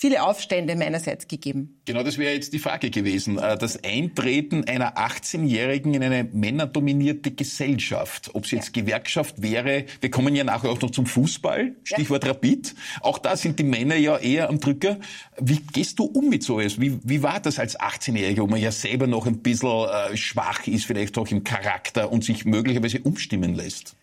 viele 0.00 0.22
Aufstände 0.22 0.76
meinerseits 0.76 1.26
gegeben. 1.26 1.80
Genau, 1.84 2.04
das 2.04 2.18
wäre 2.18 2.32
jetzt 2.32 2.52
die 2.52 2.60
Frage 2.60 2.88
gewesen. 2.88 3.36
Äh, 3.36 3.58
das 3.58 3.82
Eintreten 3.82 4.62
einer 4.64 4.96
18-Jährigen 4.96 5.92
in 5.92 6.04
eine 6.04 6.22
männerdominierte 6.22 7.32
Gesellschaft. 7.32 8.30
Ob 8.32 8.44
es 8.44 8.52
jetzt 8.52 8.76
ja. 8.76 8.82
Gewerkschaft 8.82 9.42
wäre, 9.42 9.86
wir 10.00 10.10
kommen 10.10 10.36
ja 10.36 10.44
nachher 10.44 10.70
auch 10.70 10.80
noch 10.80 10.92
zum 10.92 11.04
Fußball, 11.04 11.74
Stichwort 11.82 12.22
ja. 12.22 12.30
Rapid. 12.30 12.76
Auch 13.00 13.18
da 13.18 13.36
sind 13.36 13.58
die 13.58 13.64
Männer 13.64 13.96
ja 13.96 14.16
eher 14.16 14.48
am 14.48 14.60
Drücker. 14.60 14.98
Wie 15.36 15.58
gehst 15.72 15.98
du 15.98 16.04
um 16.04 16.28
mit 16.28 16.44
so 16.44 16.60
etwas? 16.60 16.80
Wie, 16.80 17.00
wie 17.02 17.24
war 17.24 17.40
das 17.40 17.58
als 17.58 17.78
18-Jähriger, 17.78 18.42
wo 18.42 18.46
man 18.46 18.60
ja 18.60 18.70
selber 18.70 19.08
noch 19.08 19.26
ein 19.26 19.40
bisschen 19.40 19.88
äh, 19.88 20.16
schwach 20.16 20.68
ist, 20.68 20.84
vielleicht 20.84 21.18
auch 21.18 21.26
im 21.26 21.42
Charakter 21.42 22.12
und 22.12 22.22
sich 22.22 22.44
möglicherweise 22.44 23.00
umstimmen 23.00 23.52
lässt? 23.54 23.96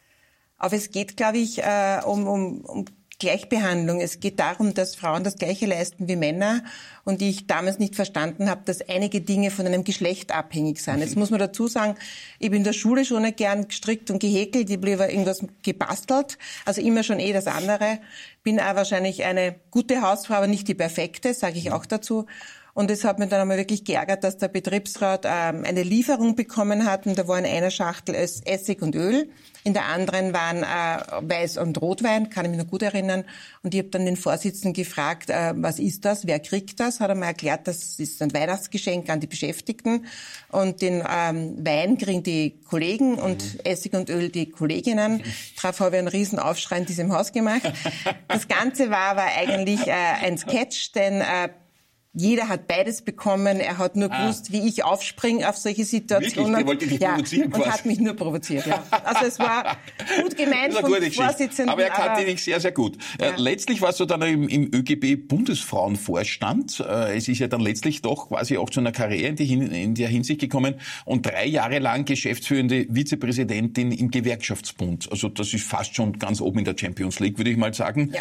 Aber 0.57 0.75
es 0.75 0.91
geht, 0.91 1.15
glaube 1.15 1.37
ich, 1.37 1.63
äh, 1.63 2.01
um, 2.05 2.27
um, 2.27 2.61
um 2.61 2.85
Gleichbehandlung. 3.19 4.01
Es 4.01 4.19
geht 4.19 4.39
darum, 4.39 4.73
dass 4.73 4.95
Frauen 4.95 5.23
das 5.23 5.35
Gleiche 5.35 5.65
leisten 5.65 6.07
wie 6.07 6.15
Männer 6.15 6.63
und 7.03 7.21
ich 7.21 7.47
damals 7.47 7.79
nicht 7.79 7.95
verstanden 7.95 8.49
habe, 8.49 8.61
dass 8.65 8.81
einige 8.87 9.21
Dinge 9.21 9.51
von 9.51 9.65
einem 9.65 9.83
Geschlecht 9.83 10.33
abhängig 10.33 10.81
sind. 10.81 10.99
Jetzt 10.99 11.15
muss 11.15 11.29
man 11.29 11.39
dazu 11.39 11.67
sagen, 11.67 11.95
ich 12.39 12.49
bin 12.49 12.59
in 12.59 12.63
der 12.63 12.73
Schule 12.73 13.05
schon 13.05 13.21
nicht 13.21 13.37
gern 13.37 13.67
gestrickt 13.67 14.11
und 14.11 14.19
gehäkelt, 14.19 14.69
ich 14.69 14.79
blieb 14.79 14.99
irgendwas 14.99 15.45
gebastelt, 15.63 16.37
also 16.65 16.81
immer 16.81 17.03
schon 17.03 17.19
eh 17.19 17.33
das 17.33 17.47
andere. 17.47 17.99
Bin 18.43 18.59
auch 18.59 18.75
wahrscheinlich 18.75 19.23
eine 19.23 19.55
gute 19.71 20.01
Hausfrau, 20.01 20.35
aber 20.35 20.47
nicht 20.47 20.67
die 20.67 20.75
perfekte, 20.75 21.33
sage 21.33 21.57
ich 21.57 21.71
auch 21.71 21.85
dazu. 21.85 22.25
Und 22.75 22.91
es 22.91 23.05
hat 23.05 23.19
mich 23.19 23.29
dann 23.29 23.39
einmal 23.39 23.57
wirklich 23.57 23.85
geärgert, 23.85 24.25
dass 24.25 24.37
der 24.37 24.49
Betriebsrat 24.49 25.25
ähm, 25.25 25.63
eine 25.65 25.81
Lieferung 25.81 26.35
bekommen 26.35 26.85
hat 26.85 27.07
und 27.07 27.17
da 27.17 27.25
war 27.25 27.39
in 27.39 27.45
einer 27.45 27.71
Schachtel 27.71 28.13
Essig 28.15 28.81
und 28.81 28.95
Öl, 28.95 29.29
in 29.63 29.73
der 29.73 29.85
anderen 29.85 30.33
waren 30.33 30.61
äh, 30.61 31.27
Weiß 31.27 31.57
und 31.57 31.81
Rotwein, 31.81 32.29
kann 32.29 32.43
ich 32.43 32.51
mich 32.51 32.59
noch 32.59 32.67
gut 32.67 32.83
erinnern. 32.83 33.23
Und 33.63 33.73
ich 33.73 33.79
habe 33.79 33.89
dann 33.89 34.05
den 34.05 34.17
Vorsitzenden 34.17 34.73
gefragt, 34.73 35.29
äh, 35.29 35.53
was 35.55 35.79
ist 35.79 36.03
das, 36.03 36.27
wer 36.27 36.39
kriegt 36.39 36.81
das? 36.81 36.99
Hat 36.99 37.09
er 37.09 37.15
mir 37.15 37.27
erklärt, 37.27 37.65
das 37.67 37.97
ist 37.97 38.21
ein 38.21 38.33
Weihnachtsgeschenk 38.33 39.09
an 39.09 39.21
die 39.21 39.27
Beschäftigten. 39.27 40.05
Und 40.51 40.81
den 40.81 41.01
ähm, 41.09 41.65
Wein 41.65 41.97
kriegen 41.97 42.23
die 42.23 42.59
Kollegen 42.69 43.15
und 43.15 43.41
mhm. 43.41 43.59
Essig 43.63 43.93
und 43.93 44.09
Öl 44.09 44.29
die 44.29 44.51
Kolleginnen. 44.51 45.23
Darauf 45.59 45.79
habe 45.79 45.95
ich 45.95 45.99
einen 45.99 46.09
riesen 46.09 46.39
Aufschrei 46.39 46.79
in 46.79 46.85
diesem 46.85 47.11
Haus 47.11 47.31
gemacht. 47.31 47.61
Das 48.27 48.47
Ganze 48.47 48.91
war 48.91 49.11
aber 49.11 49.25
eigentlich 49.37 49.87
äh, 49.87 49.93
ein 49.93 50.37
Sketch, 50.37 50.91
denn 50.91 51.21
äh, 51.21 51.49
jeder 52.15 52.47
hat 52.47 52.67
beides 52.67 53.01
bekommen. 53.01 53.59
Er 53.59 53.77
hat 53.77 53.95
nur 53.95 54.11
ah. 54.11 54.21
gewusst, 54.21 54.51
wie 54.51 54.67
ich 54.67 54.83
aufspringe 54.83 55.47
auf 55.47 55.57
solche 55.57 55.85
Situationen. 55.85 56.55
Wirklich? 56.55 56.57
Der 56.57 56.67
wollte 56.67 56.87
dich 56.87 56.99
ja, 56.99 57.13
provozieren 57.13 57.53
und 57.53 57.65
hat 57.65 57.85
mich 57.85 57.99
nur 57.99 58.15
provoziert. 58.15 58.65
Ja. 58.65 58.83
Also 59.03 59.25
es 59.25 59.39
war 59.39 59.77
gut 60.21 60.37
gemeint 60.37 60.73
vom 60.73 60.93
Vorsitzenden. 61.11 61.69
Aber 61.69 61.83
er 61.83 61.89
kannte 61.89 62.23
dich 62.25 62.43
sehr, 62.43 62.59
sehr 62.59 62.71
gut. 62.71 62.97
Äh, 63.19 63.25
ja. 63.25 63.33
letztlich 63.37 63.81
warst 63.81 63.99
du 63.99 64.05
dann 64.05 64.21
im, 64.21 64.47
im 64.47 64.71
ÖGB-Bundesfrauenvorstand. 64.73 66.79
Äh, 66.79 67.17
es 67.17 67.27
ist 67.27 67.39
ja 67.39 67.47
dann 67.47 67.59
letztlich 67.61 68.01
doch 68.01 68.29
quasi 68.29 68.57
auch 68.57 68.69
zu 68.69 68.79
einer 68.79 68.93
Karriere 68.93 69.27
in, 69.29 69.35
die, 69.35 69.83
in 69.83 69.95
der 69.95 70.07
Hinsicht 70.07 70.39
gekommen 70.39 70.75
und 71.03 71.25
drei 71.25 71.45
Jahre 71.45 71.79
lang 71.79 72.05
geschäftsführende 72.05 72.87
Vizepräsidentin 72.89 73.91
im 73.91 74.09
Gewerkschaftsbund. 74.09 75.11
Also 75.11 75.27
das 75.27 75.53
ist 75.53 75.65
fast 75.65 75.95
schon 75.95 76.17
ganz 76.17 76.39
oben 76.39 76.59
in 76.59 76.65
der 76.65 76.77
Champions 76.77 77.19
League, 77.19 77.37
würde 77.37 77.49
ich 77.49 77.57
mal 77.57 77.73
sagen. 77.73 78.13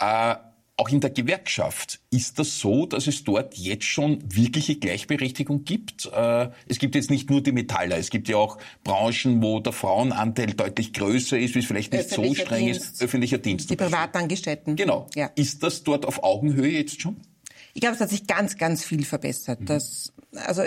Ja. 0.00 0.32
Äh, 0.32 0.36
auch 0.82 0.88
in 0.88 1.00
der 1.00 1.10
Gewerkschaft 1.10 2.00
ist 2.10 2.40
das 2.40 2.58
so, 2.58 2.86
dass 2.86 3.06
es 3.06 3.22
dort 3.22 3.54
jetzt 3.54 3.84
schon 3.84 4.18
wirkliche 4.24 4.74
Gleichberechtigung 4.74 5.62
gibt. 5.62 6.10
Äh, 6.12 6.48
es 6.66 6.80
gibt 6.80 6.96
jetzt 6.96 7.08
nicht 7.08 7.30
nur 7.30 7.40
die 7.40 7.52
Metaller, 7.52 7.98
es 7.98 8.10
gibt 8.10 8.28
ja 8.28 8.36
auch 8.36 8.58
Branchen, 8.82 9.40
wo 9.40 9.60
der 9.60 9.72
Frauenanteil 9.72 10.54
deutlich 10.54 10.92
größer 10.92 11.38
ist, 11.38 11.54
wie 11.54 11.60
es 11.60 11.66
vielleicht 11.66 11.92
nicht 11.92 12.10
so 12.10 12.34
streng 12.34 12.66
Dienst. 12.66 12.94
ist. 12.94 13.02
Öffentlicher 13.02 13.38
Dienst. 13.38 13.70
Die 13.70 13.76
Privatangestellten. 13.76 14.74
Genau. 14.74 15.06
Ja. 15.14 15.30
Ist 15.36 15.62
das 15.62 15.84
dort 15.84 16.04
auf 16.04 16.24
Augenhöhe 16.24 16.72
jetzt 16.72 17.00
schon? 17.00 17.16
Ich 17.74 17.80
glaube, 17.80 17.94
es 17.94 18.00
hat 18.00 18.10
sich 18.10 18.26
ganz, 18.26 18.58
ganz 18.58 18.84
viel 18.84 19.04
verbessert. 19.04 19.60
Mhm. 19.60 19.66
Das, 19.66 20.12
also 20.46 20.62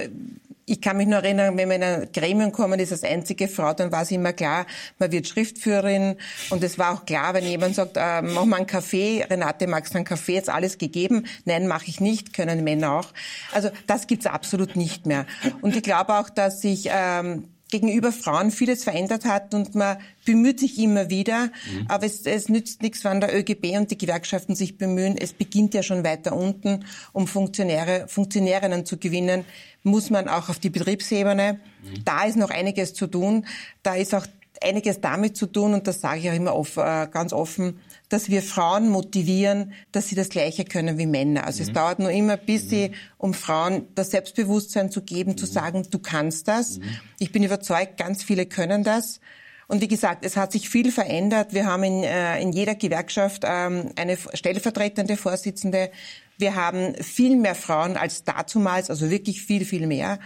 ich 0.66 0.82
kann 0.82 0.98
mich 0.98 1.08
nur 1.08 1.20
erinnern, 1.20 1.56
wenn 1.58 1.70
wir 1.70 1.76
in 1.76 1.84
ein 1.84 2.10
Gremium 2.12 2.52
kommen, 2.52 2.80
ist 2.80 2.92
als 2.92 3.04
einzige 3.04 3.48
Frau, 3.48 3.74
dann 3.74 3.92
war 3.92 4.02
es 4.02 4.12
immer 4.12 4.34
klar, 4.34 4.66
man 4.98 5.12
wird 5.12 5.28
Schriftführerin. 5.28 6.16
Und 6.50 6.64
es 6.64 6.80
war 6.80 6.94
auch 6.94 7.06
klar, 7.06 7.34
wenn 7.34 7.44
jemand 7.44 7.76
sagt, 7.76 7.98
äh, 7.98 8.22
mach 8.22 8.46
mal 8.46 8.58
einen 8.58 8.68
Kaffee, 8.68 9.24
Renate, 9.30 9.68
magst 9.68 9.94
du 9.94 9.98
einen 9.98 10.06
Kaffee? 10.06 10.34
Jetzt 10.34 10.50
alles 10.50 10.78
gegeben. 10.78 11.28
Nein, 11.46 11.68
mache 11.68 11.86
ich 11.88 12.00
nicht, 12.00 12.34
können 12.34 12.64
Männer 12.64 12.94
auch. 12.94 13.14
Also 13.52 13.70
das 13.86 14.08
gibt's 14.08 14.26
absolut 14.26 14.76
nicht 14.76 15.06
mehr. 15.06 15.26
Und 15.62 15.76
ich 15.76 15.84
glaube 15.84 16.16
auch, 16.16 16.30
dass 16.30 16.62
sich 16.62 16.90
ähm, 16.92 17.48
gegenüber 17.80 18.14
Frauen 18.14 18.52
vieles 18.52 18.86
verändert 18.86 19.26
hat 19.26 19.54
und 19.54 19.76
man 19.76 19.98
bemüht 20.24 20.60
sich 20.62 20.80
immer 20.80 21.10
wieder. 21.10 21.48
Mhm. 21.48 21.86
Aber 21.90 22.06
es, 22.06 22.26
es 22.26 22.48
nützt 22.48 22.82
nichts, 22.82 23.04
wenn 23.04 23.20
der 23.20 23.38
ÖGB 23.38 23.78
und 23.78 23.92
die 23.92 23.98
Gewerkschaften 23.98 24.56
sich 24.56 24.78
bemühen. 24.78 25.18
Es 25.18 25.34
beginnt 25.34 25.74
ja 25.74 25.84
schon 25.84 26.04
weiter 26.06 26.36
unten, 26.36 26.86
um 27.12 27.28
Funktionäre, 27.28 28.08
Funktionärinnen 28.08 28.86
zu 28.86 28.98
gewinnen, 28.98 29.44
muss 29.84 30.10
man 30.10 30.30
auch 30.30 30.48
auf 30.50 30.60
die 30.60 30.70
Betriebsebene. 30.70 31.54
Mhm. 31.54 32.04
Da 32.06 32.24
ist 32.24 32.38
noch 32.38 32.50
einiges 32.50 32.94
zu 32.94 33.08
tun. 33.08 33.46
Da 33.84 33.96
ist 33.96 34.16
auch 34.16 34.26
einiges 34.62 35.02
damit 35.02 35.38
zu 35.38 35.48
tun, 35.48 35.74
und 35.74 35.88
das 35.88 36.02
sage 36.02 36.20
ich 36.20 36.30
auch 36.30 36.36
immer 36.36 36.56
off, 36.56 36.78
äh, 36.78 37.08
ganz 37.12 37.34
offen, 37.34 37.80
dass 38.10 38.30
wir 38.30 38.42
Frauen 38.42 38.90
motivieren, 38.90 39.74
dass 39.92 40.08
sie 40.08 40.16
das 40.16 40.30
Gleiche 40.30 40.66
können 40.66 40.98
wie 40.98 41.06
Männer. 41.06 41.46
Also 41.46 41.64
mhm. 41.64 41.70
es 41.70 41.74
dauert 41.74 42.00
nur 42.00 42.12
immer 42.12 42.34
ein 42.34 42.46
bisschen, 42.46 42.92
mhm. 42.92 42.96
um 43.18 43.34
Frauen 43.34 43.88
das 43.96 44.12
Selbstbewusstsein 44.12 44.92
zu 44.92 45.02
geben, 45.02 45.32
mhm. 45.32 45.38
zu 45.38 45.46
sagen, 45.46 45.88
du 45.90 46.00
kannst 46.00 46.48
das. 46.48 46.78
Mhm. 46.78 46.84
Ich 47.20 47.32
bin 47.32 47.44
überzeugt, 47.44 47.98
ganz 47.98 48.24
viele 48.24 48.46
können 48.46 48.84
das. 48.84 49.20
Und 49.68 49.82
wie 49.82 49.88
gesagt, 49.88 50.24
es 50.24 50.38
hat 50.38 50.52
sich 50.52 50.70
viel 50.70 50.92
verändert. 50.92 51.54
Wir 51.54 51.66
haben 51.66 51.84
in, 51.84 52.04
äh, 52.04 52.40
in 52.40 52.52
jeder 52.52 52.76
Gewerkschaft 52.76 53.44
ähm, 53.46 53.92
eine 53.96 54.18
stellvertretende 54.34 55.18
Vorsitzende. 55.18 55.90
Wir 56.38 56.56
haben 56.56 56.96
viel 56.96 57.36
mehr 57.38 57.56
Frauen 57.56 57.98
als 57.98 58.24
dazumals, 58.24 58.90
also 58.90 59.10
wirklich 59.10 59.42
viel, 59.42 59.66
viel 59.66 59.88
mehr. 59.88 60.20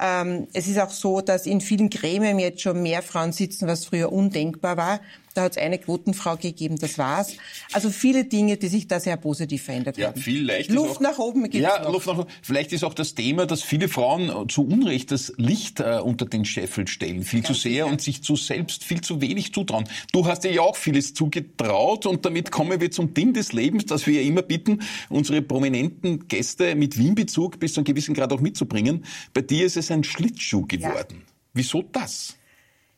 Ähm, 0.00 0.46
es 0.52 0.68
ist 0.68 0.78
auch 0.78 0.90
so, 0.90 1.20
dass 1.20 1.46
in 1.46 1.60
vielen 1.60 1.90
Gremien 1.90 2.38
jetzt 2.38 2.60
schon 2.60 2.82
mehr 2.82 3.02
Frauen 3.02 3.32
sitzen, 3.32 3.66
was 3.66 3.84
früher 3.84 4.12
undenkbar 4.12 4.76
war. 4.76 5.00
Da 5.36 5.42
hat 5.42 5.52
es 5.52 5.58
eine 5.58 5.78
Quotenfrau 5.78 6.36
gegeben, 6.36 6.78
das 6.78 6.96
war's. 6.96 7.34
Also 7.72 7.90
viele 7.90 8.24
Dinge, 8.24 8.56
die 8.56 8.68
sich 8.68 8.88
da 8.88 9.00
sehr 9.00 9.18
positiv 9.18 9.64
verändert 9.64 9.98
ja, 9.98 10.08
haben. 10.08 10.20
Viel 10.20 10.44
leicht 10.46 10.70
Luft 10.70 10.96
auch, 10.96 11.00
nach 11.00 11.18
oben 11.18 11.42
gibt's 11.42 11.58
Ja, 11.58 11.82
noch. 11.82 11.92
Luft 11.92 12.06
nach 12.06 12.16
oben. 12.18 12.30
Vielleicht 12.40 12.72
ist 12.72 12.84
auch 12.84 12.94
das 12.94 13.14
Thema, 13.14 13.44
dass 13.44 13.62
viele 13.62 13.88
Frauen 13.88 14.48
zu 14.48 14.66
Unrecht 14.66 15.10
das 15.10 15.34
Licht 15.36 15.80
äh, 15.80 16.00
unter 16.02 16.24
den 16.24 16.46
Scheffel 16.46 16.88
stellen, 16.88 17.22
viel 17.22 17.42
Ganz 17.42 17.48
zu 17.48 17.52
sehr 17.68 17.84
sicher. 17.84 17.86
und 17.86 18.00
sich 18.00 18.22
zu 18.22 18.34
selbst 18.34 18.82
viel 18.82 19.02
zu 19.02 19.20
wenig 19.20 19.52
zutrauen. 19.52 19.86
Du 20.12 20.26
hast 20.26 20.44
dir 20.44 20.52
ja 20.52 20.62
auch 20.62 20.76
vieles 20.76 21.12
zugetraut 21.12 22.06
und 22.06 22.24
damit 22.24 22.50
kommen 22.50 22.80
wir 22.80 22.90
zum 22.90 23.12
Ding 23.12 23.34
des 23.34 23.52
Lebens, 23.52 23.84
dass 23.84 24.06
wir 24.06 24.22
ja 24.22 24.26
immer 24.26 24.42
bitten, 24.42 24.80
unsere 25.10 25.42
prominenten 25.42 26.28
Gäste 26.28 26.74
mit 26.76 26.96
Wien-Bezug 26.96 27.60
bis 27.60 27.74
zu 27.74 27.80
einem 27.80 27.84
gewissen 27.84 28.14
Grad 28.14 28.32
auch 28.32 28.40
mitzubringen. 28.40 29.04
Bei 29.34 29.42
dir 29.42 29.66
ist 29.66 29.76
es 29.76 29.90
ein 29.90 30.02
Schlittschuh 30.02 30.62
geworden. 30.66 31.24
Ja. 31.26 31.32
Wieso 31.52 31.82
das? 31.82 32.36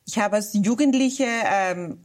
Ich 0.07 0.18
habe 0.18 0.37
als 0.37 0.54
Jugendliche 0.54 1.26
ähm, 1.26 1.99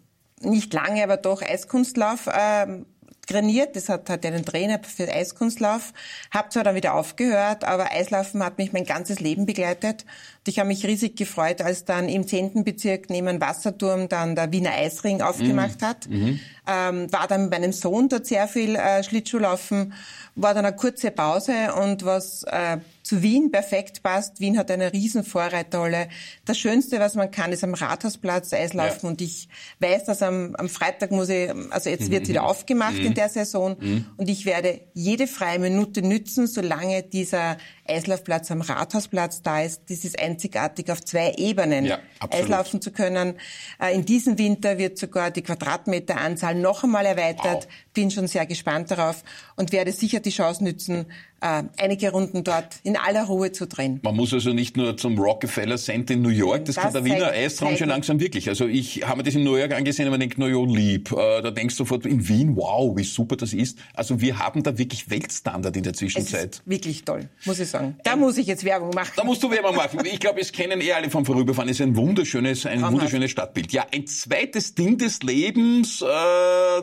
nicht 0.46 0.74
lange, 0.74 1.04
aber 1.04 1.18
doch 1.18 1.42
Eiskunstlauf 1.42 2.30
ähm, 2.34 2.86
trainiert. 3.28 3.76
Das 3.76 3.90
hat, 3.90 4.10
hat 4.10 4.26
einen 4.26 4.46
Trainer 4.46 4.80
für 4.84 5.12
Eiskunstlauf. 5.12 5.94
Hab 6.32 6.52
zwar 6.52 6.64
dann 6.64 6.76
wieder 6.76 6.94
aufgehört, 6.94 7.64
aber 7.64 7.92
Eislaufen 7.92 8.44
hat 8.44 8.58
mich 8.58 8.74
mein 8.74 8.86
ganzes 8.86 9.20
Leben 9.20 9.46
begleitet. 9.46 10.06
Und 10.44 10.50
ich 10.50 10.60
habe 10.60 10.68
mich 10.68 10.86
riesig 10.86 11.16
gefreut, 11.16 11.62
als 11.62 11.86
dann 11.86 12.10
im 12.10 12.28
zehnten 12.28 12.66
Bezirk 12.66 13.10
neben 13.10 13.40
Wasserturm 13.40 14.10
dann 14.10 14.36
der 14.36 14.52
Wiener 14.52 14.72
Eisring 14.72 15.22
aufgemacht 15.22 15.80
mhm. 15.80 15.86
hat. 15.86 16.10
Mhm. 16.10 16.40
Ähm, 16.68 17.14
war 17.14 17.28
dann 17.28 17.44
mit 17.44 17.52
meinem 17.52 17.72
Sohn 17.72 18.10
dort 18.10 18.26
sehr 18.26 18.50
viel 18.50 18.76
äh, 18.76 19.04
Schlittschuhlaufen. 19.04 19.94
War 20.36 20.54
dann 20.54 20.66
eine 20.66 20.76
kurze 20.76 21.12
Pause 21.12 21.74
und 21.82 22.04
was 22.04 22.44
äh, 22.44 22.80
zu 23.04 23.22
Wien 23.22 23.52
perfekt 23.52 24.02
passt. 24.02 24.40
Wien 24.40 24.58
hat 24.58 24.72
eine 24.72 24.92
riesen 24.94 25.24
Vorreiterrolle. 25.24 26.08
Das 26.46 26.58
Schönste, 26.58 27.00
was 27.00 27.16
man 27.16 27.30
kann, 27.30 27.52
ist 27.52 27.64
am 27.64 27.74
Rathausplatz 27.74 28.54
Eislaufen. 28.54 29.04
Ja. 29.04 29.10
Und 29.10 29.22
ich 29.22 29.50
weiß, 29.80 30.06
dass 30.06 30.22
am, 30.22 30.56
am 30.56 30.70
Freitag 30.70 31.12
muss 31.12 31.30
ich, 31.30 31.52
also 31.70 31.90
jetzt 31.90 32.10
wird 32.10 32.24
mhm. 32.24 32.28
wieder 32.30 32.44
aufgemacht 32.46 32.98
mhm. 32.98 33.08
in 33.08 33.14
der 33.14 33.30
Saison. 33.30 33.76
Mhm. 33.80 34.06
Und 34.18 34.30
ich 34.30 34.46
werde 34.46 34.82
jede 34.94 35.28
freie 35.28 35.60
Minute 35.60 36.02
nützen, 36.02 36.48
solange 36.48 37.04
dieser 37.04 37.58
Eislaufplatz 37.86 38.50
am 38.52 38.62
Rathausplatz 38.62 39.42
da 39.42 39.62
ist. 39.62 39.84
Das 39.90 40.06
ist 40.06 40.18
einzigartig 40.34 40.92
auf 40.92 41.02
zwei 41.02 41.34
Ebenen 41.38 41.86
ja, 41.86 42.00
Eislaufen 42.30 42.82
zu 42.82 42.92
können. 42.92 43.36
Äh, 43.80 43.96
in 43.96 44.06
diesem 44.06 44.38
Winter 44.38 44.78
wird 44.78 44.98
sogar 44.98 45.32
die 45.32 45.42
Quadratmeteranzahl 45.42 46.56
noch 46.56 46.84
einmal 46.84 47.06
erweitert. 47.06 47.66
Wow. 47.66 47.68
Bin 47.94 48.12
schon 48.12 48.28
sehr 48.28 48.46
gespannt 48.46 48.92
darauf 48.92 49.24
und 49.56 49.72
werde 49.72 49.92
sicher 49.92 50.20
die 50.20 50.32
Chance 50.32 50.64
nützen, 50.64 51.06
äh, 51.44 51.64
einige 51.78 52.12
Runden 52.12 52.44
dort 52.44 52.78
in 52.84 52.96
aller 52.96 53.26
Ruhe 53.26 53.52
zu 53.52 53.68
drehen. 53.68 54.00
Man 54.02 54.16
muss 54.16 54.34
also 54.34 54.54
nicht 54.54 54.78
nur 54.78 54.96
zum 54.96 55.20
Rockefeller 55.20 55.78
Center 55.78 56.14
in 56.14 56.22
New 56.22 56.30
York, 56.30 56.66
das, 56.66 56.76
das 56.76 56.86
kann 56.86 56.94
der 56.94 57.06
Wiener 57.06 57.32
Eistraum 57.32 57.76
schon 57.76 57.90
langsam 57.90 58.20
wirklich. 58.20 58.48
Also 58.48 58.66
ich 58.66 59.04
habe 59.04 59.18
mir 59.18 59.24
das 59.24 59.36
in 59.36 59.44
New 59.44 59.56
York 59.56 59.74
angesehen, 59.74 60.08
aber 60.08 60.18
denke, 60.18 60.42
York 60.48 60.70
lieb. 60.70 61.12
Äh, 61.12 61.42
da 61.42 61.52
denkst 61.52 61.76
du 61.76 61.84
sofort 61.84 62.06
in 62.06 62.28
Wien, 62.28 62.56
wow, 62.56 62.96
wie 62.96 63.04
super 63.04 63.36
das 63.36 63.54
ist. 63.54 63.78
Also 63.94 64.22
wir 64.22 64.40
haben 64.40 64.64
da 64.64 64.78
wirklich 64.78 65.10
Weltstandard 65.10 65.76
in 65.76 65.84
der 65.84 65.94
Zwischenzeit. 65.94 66.62
Wirklich 66.66 67.04
toll, 67.04 67.30
muss 67.46 67.60
ich 67.60 67.70
sagen. 67.70 67.98
Da 68.04 68.16
muss 68.16 68.38
ich 68.38 68.48
jetzt 68.48 68.64
Werbung 68.64 68.92
machen. 68.92 69.12
Da 69.16 69.24
musst 69.24 69.44
du 69.44 69.52
Werbung 69.52 69.76
machen. 69.76 70.00
Ich 70.06 70.20
glaube, 70.20 70.40
es 70.40 70.52
kennen 70.52 70.80
eh 70.80 70.94
alle 70.94 71.10
vom 71.10 71.26
Vorüberfahren. 71.26 71.70
Es 71.70 71.80
ist 71.80 71.86
ein 71.86 71.96
wunderschönes, 71.96 72.66
ein 72.66 72.82
wunderschönes 72.82 73.32
Stadtbild. 73.32 73.74
Ja, 73.74 73.86
ein 73.92 74.08
zweites 74.08 74.76
Ding 74.76 74.98
des 74.98 75.24
Lebens, 75.24 76.02
äh, 76.02 76.06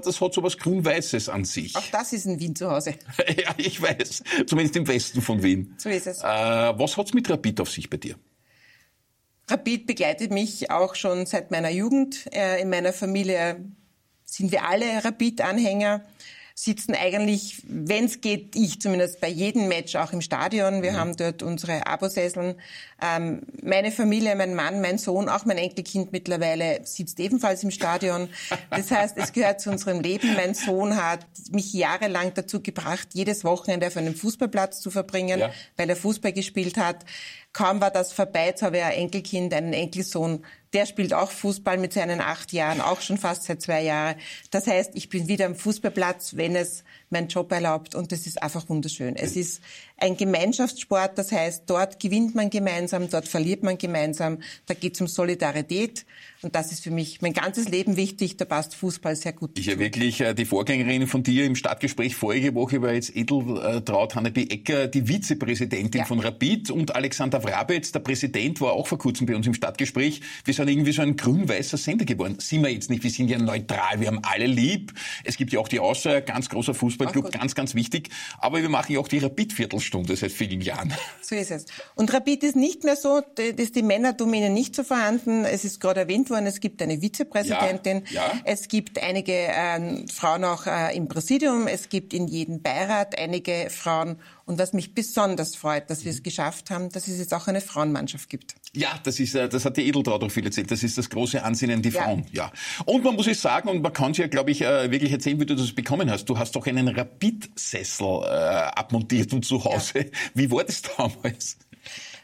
das 0.05 0.20
hat 0.20 0.35
so 0.35 0.42
was 1.01 1.11
Grün-Weißes 1.11 1.29
an 1.29 1.45
sich. 1.45 1.77
Auch 1.77 1.87
das 1.93 2.13
ist 2.13 2.27
in 2.27 2.39
Wien 2.39 2.55
zu 2.55 2.71
Hause. 2.71 2.95
ja, 3.29 3.55
ich 3.57 3.81
weiß 3.81 4.23
zumindest 4.47 4.77
im 4.77 4.87
Westen 4.87 5.23
von 5.23 5.43
Wien. 5.43 5.75
So 5.79 5.89
ist 5.89 6.07
es. 6.07 6.23
Äh, 6.23 6.25
was 6.25 6.97
hat's 6.97 7.15
mit 7.15 7.29
Rapid 7.29 7.61
auf 7.61 7.71
sich 7.71 7.89
bei 7.89 7.97
dir? 7.97 8.17
Rapid 9.49 9.87
begleitet 9.87 10.31
mich 10.31 10.71
auch 10.71 10.95
schon 10.95 11.27
seit 11.27 11.51
meiner 11.51 11.71
Jugend. 11.71 12.33
Äh, 12.33 12.63
in 12.63 12.71
meiner 12.71 12.93
Familie 12.93 13.65
sind 14.25 14.53
wir 14.53 14.65
alle 14.65 15.05
Rapid-Anhänger 15.05 16.05
sitzen 16.64 16.94
eigentlich, 16.94 17.62
wenn 17.66 18.05
es 18.05 18.20
geht, 18.20 18.55
ich 18.55 18.81
zumindest 18.81 19.20
bei 19.20 19.29
jedem 19.29 19.68
Match 19.68 19.96
auch 19.96 20.12
im 20.12 20.20
Stadion. 20.20 20.83
Wir 20.83 20.92
mhm. 20.92 20.96
haben 20.96 21.16
dort 21.16 21.42
unsere 21.42 21.87
Abosesseln. 21.87 22.57
Ähm, 23.03 23.42
meine 23.62 23.90
Familie, 23.90 24.37
mein 24.37 24.55
Mann, 24.55 24.83
mein 24.83 24.99
Sohn, 24.99 25.31
auch 25.31 25.46
mein 25.46 25.57
Enkelkind 25.57 26.12
mittlerweile 26.12 26.81
sitzt 26.85 27.18
ebenfalls 27.18 27.62
im 27.64 27.70
Stadion. 27.70 28.29
Das 28.68 28.90
heißt, 28.90 29.16
es 29.16 29.33
gehört 29.33 29.61
zu 29.61 29.70
unserem 29.70 30.01
Leben. 30.01 30.35
Mein 30.37 30.55
Sohn 30.55 30.96
hat 30.96 31.27
mich 31.51 31.73
jahrelang 31.73 32.33
dazu 32.35 32.61
gebracht, 32.61 33.09
jedes 33.14 33.42
Wochenende 33.44 33.87
auf 33.87 33.96
einem 33.96 34.14
Fußballplatz 34.14 34.81
zu 34.81 34.90
verbringen, 34.90 35.40
ja. 35.40 35.51
weil 35.77 35.88
er 35.88 35.96
Fußball 35.96 36.33
gespielt 36.33 36.77
hat. 36.77 37.07
Kaum 37.53 37.81
war 37.81 37.91
das 37.91 38.13
vorbei, 38.13 38.47
jetzt 38.47 38.63
habe 38.63 38.77
ich 38.77 38.83
ein 38.85 38.93
Enkelkind, 38.93 39.53
einen 39.53 39.73
Enkelsohn, 39.73 40.45
der 40.73 40.87
spielt 40.87 41.13
auch 41.13 41.31
Fußball 41.31 41.79
mit 41.79 41.93
seinen 41.93 42.21
acht 42.21 42.53
Jahren, 42.53 42.81
auch 42.81 43.01
schon 43.01 43.19
fast 43.19 43.43
seit 43.45 43.61
zwei 43.61 43.83
Jahren. 43.83 44.17
Das 44.53 44.69
heißt, 44.69 44.93
ich 44.95 45.09
bin 45.09 45.27
wieder 45.27 45.47
am 45.47 45.57
Fußballplatz, 45.57 46.37
wenn 46.37 46.55
es 46.55 46.85
mein 47.11 47.29
Job 47.29 47.51
erlaubt 47.53 47.94
und 47.94 48.12
das 48.12 48.27
ist 48.27 48.42
einfach 48.42 48.68
wunderschön. 48.68 49.16
Es 49.16 49.37
ist 49.37 49.61
ein 49.96 50.16
Gemeinschaftssport, 50.16 51.18
das 51.18 51.33
heißt, 51.33 51.64
dort 51.66 52.01
gewinnt 52.01 52.35
man 52.35 52.51
gemeinsam, 52.51 53.11
dort 53.11 53.29
verliert 53.29 53.62
man 53.62 53.77
gemeinsam, 53.77 54.38
da 54.66 54.75
geht 54.75 54.94
es 54.94 55.01
um 55.01 55.09
Solidarität 55.09 56.07
und 56.42 56.55
das 56.55 56.73
ist 56.73 56.83
für 56.83 56.90
mich 56.90 57.20
mein 57.20 57.33
ganzes 57.33 57.68
Leben 57.68 57.96
wichtig, 57.96 58.37
da 58.37 58.44
passt 58.44 58.75
Fußball 58.77 59.16
sehr 59.16 59.33
gut. 59.33 59.59
Ich 59.59 59.66
ja 59.66 59.79
wirklich 59.79 60.20
äh, 60.20 60.35
die 60.35 60.44
Vorgängerin 60.44 61.07
von 61.07 61.23
dir 61.23 61.44
im 61.44 61.57
Stadtgespräch 61.57 62.14
vorige 62.14 62.55
Woche 62.55 62.81
war 62.81 62.92
jetzt 62.92 63.14
Edeltraut 63.14 64.14
Hanneby 64.14 64.49
Ecker, 64.49 64.87
die 64.87 65.09
Vizepräsidentin 65.09 66.01
ja. 66.01 66.05
von 66.05 66.20
Rapid 66.20 66.70
und 66.70 66.94
Alexander 66.94 67.42
Wrabetz, 67.42 67.92
der 67.92 68.01
Präsident, 68.01 68.61
war 68.61 68.73
auch 68.73 68.87
vor 68.87 68.99
kurzem 68.99 69.27
bei 69.27 69.35
uns 69.35 69.46
im 69.46 69.55
Stadtgespräch. 69.55 70.20
Wir 70.44 70.55
sind 70.55 70.68
irgendwie 70.68 70.92
so 70.92 71.03
ein 71.03 71.16
grün-weißer 71.16 71.77
Sender 71.77 72.05
geworden. 72.05 72.37
Sind 72.38 72.62
wir 72.62 72.70
jetzt 72.70 72.88
nicht, 72.88 73.03
wir 73.03 73.11
sind 73.11 73.29
ja 73.29 73.38
neutral, 73.38 74.01
wir 74.01 74.07
haben 74.07 74.20
alle 74.23 74.46
lieb. 74.46 74.92
Es 75.25 75.37
gibt 75.37 75.53
ja 75.53 75.59
auch 75.59 75.68
die 75.68 75.81
Außer, 75.81 76.20
ganz 76.20 76.49
großer 76.49 76.75
Fußballclub, 77.01 77.33
ganz, 77.33 77.55
ganz 77.55 77.75
wichtig. 77.75 78.11
Aber 78.39 78.63
wir 78.63 78.69
machen 78.69 78.93
ja 78.93 79.01
auch 79.01 79.09
die 79.09 79.19
Rapid-Viertelstunde 79.19 80.17
seit 80.17 80.33
vielen 80.33 80.61
Jahren. 80.61 80.95
So 81.23 81.37
ist 81.37 81.53
es. 81.53 81.67
Und 81.95 82.13
Rapid 82.13 82.43
ist 82.43 82.57
nicht 82.57 82.83
mehr 82.83 82.97
so, 82.97 83.21
dass 83.21 83.71
die 83.71 83.83
Männerdomäne 83.83 84.51
nicht 84.51 84.75
so 84.75 84.83
vorhanden. 84.83 85.45
Es 85.45 85.65
ist 85.65 85.81
gerade 85.81 86.01
erwähnt 86.01 86.29
worden, 86.29 86.47
es 86.47 86.59
gibt 86.59 86.83
eine 86.83 87.01
Vizepräsidentin, 87.01 88.03
ja, 88.11 88.23
ja. 88.23 88.33
es 88.45 88.67
gibt 88.67 89.01
einige 89.01 89.33
äh, 89.33 90.07
Frauen 90.13 90.45
auch 90.45 90.67
äh, 90.67 90.97
im 90.97 91.07
Präsidium, 91.07 91.69
es 91.69 91.89
gibt 91.89 92.15
in 92.15 92.27
jedem 92.27 92.63
Beirat 92.63 93.17
einige 93.17 93.69
Frauen 93.71 94.17
und 94.51 94.59
was 94.59 94.73
mich 94.73 94.95
besonders 94.95 95.55
freut, 95.55 95.89
dass 95.91 96.05
wir 96.05 96.11
es 96.11 96.25
geschafft 96.25 96.71
haben, 96.71 96.91
dass 96.91 97.07
es 97.07 97.19
jetzt 97.21 97.33
auch 97.33 97.47
eine 97.47 97.61
Frauenmannschaft 97.61 98.29
gibt. 98.29 98.57
Ja, 98.75 98.99
das 99.05 99.21
ist, 99.21 99.37
äh, 99.37 99.49
das 99.49 99.65
hat 99.65 99.77
die 99.77 99.87
Edeltraut 99.87 100.25
auch 100.25 100.31
viel 100.31 100.45
erzählt. 100.45 100.73
Das 100.73 100.83
ist 100.83 100.99
das 100.99 101.09
große 101.09 101.45
Ansinnen, 101.45 101.83
die 101.83 101.93
Frauen. 101.93 102.27
Ja. 102.33 102.51
Und 102.85 103.05
man 103.05 103.15
muss 103.15 103.29
es 103.29 103.41
sagen, 103.41 103.69
und 103.69 103.81
man 103.81 103.93
kann 103.93 104.11
es 104.11 104.19
ja, 104.19 104.27
glaube 104.27 104.51
ich, 104.51 104.63
äh, 104.63 104.91
wirklich 104.91 105.13
erzählen, 105.13 105.39
wie 105.39 105.47
du 105.47 105.55
das 105.55 105.73
bekommen 105.73 106.11
hast. 106.11 106.25
Du 106.25 106.37
hast 106.37 106.57
doch 106.57 106.67
einen 106.67 106.89
Rapid-Sessel 106.89 108.23
äh, 108.25 108.27
abmontiert 108.27 109.33
und 109.33 109.45
zu 109.45 109.65
Hause. 109.65 110.01
Ja. 110.01 110.05
Wie 110.35 110.51
war 110.51 110.65
das 110.65 110.83
damals? 110.83 111.57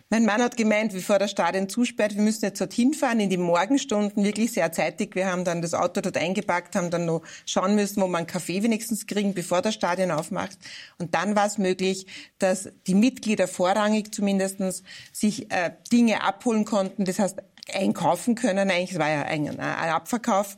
Mein 0.09 0.25
Mann 0.25 0.41
hat 0.41 0.57
gemeint, 0.57 0.93
bevor 0.93 1.19
das 1.19 1.33
Stadion 1.33 1.69
zusperrt, 1.69 2.15
wir 2.15 2.23
müssen 2.23 2.45
jetzt 2.45 2.61
dorthin 2.61 2.95
fahren 2.95 3.19
in 3.19 3.29
die 3.29 3.37
Morgenstunden, 3.37 4.23
wirklich 4.23 4.53
sehr 4.53 4.71
zeitig. 4.71 5.17
Wir 5.17 5.27
haben 5.27 5.45
dann 5.45 5.63
das 5.63 5.75
Auto 5.75 6.01
dort 6.01 6.17
eingepackt, 6.17 6.77
haben 6.77 6.91
dann 6.91 7.07
noch 7.07 7.23
schauen 7.45 7.75
müssen, 7.75 8.01
wo 8.01 8.07
man 8.07 8.19
einen 8.21 8.27
Kaffee 8.29 8.63
wenigstens 8.63 9.09
kriegen, 9.09 9.35
bevor 9.35 9.63
das 9.63 9.75
Stadion 9.75 10.13
aufmacht. 10.13 10.59
Und 10.99 11.17
dann 11.17 11.35
war 11.35 11.47
es 11.47 11.59
möglich, 11.59 12.07
dass 12.39 12.69
die 12.87 12.95
Mitglieder 12.95 13.49
vorrangig 13.49 14.15
zumindestens 14.15 14.85
sich 15.13 15.51
äh, 15.51 15.73
Dinge 15.91 16.23
abholen 16.23 16.65
konnten. 16.65 17.05
Das 17.05 17.19
heißt, 17.19 17.39
einkaufen 17.75 18.37
können. 18.37 18.71
Eigentlich 18.71 19.01
war 19.01 19.11
ja 19.11 19.23
ein, 19.23 19.59
ein 19.59 19.91
Abverkauf. 19.91 20.57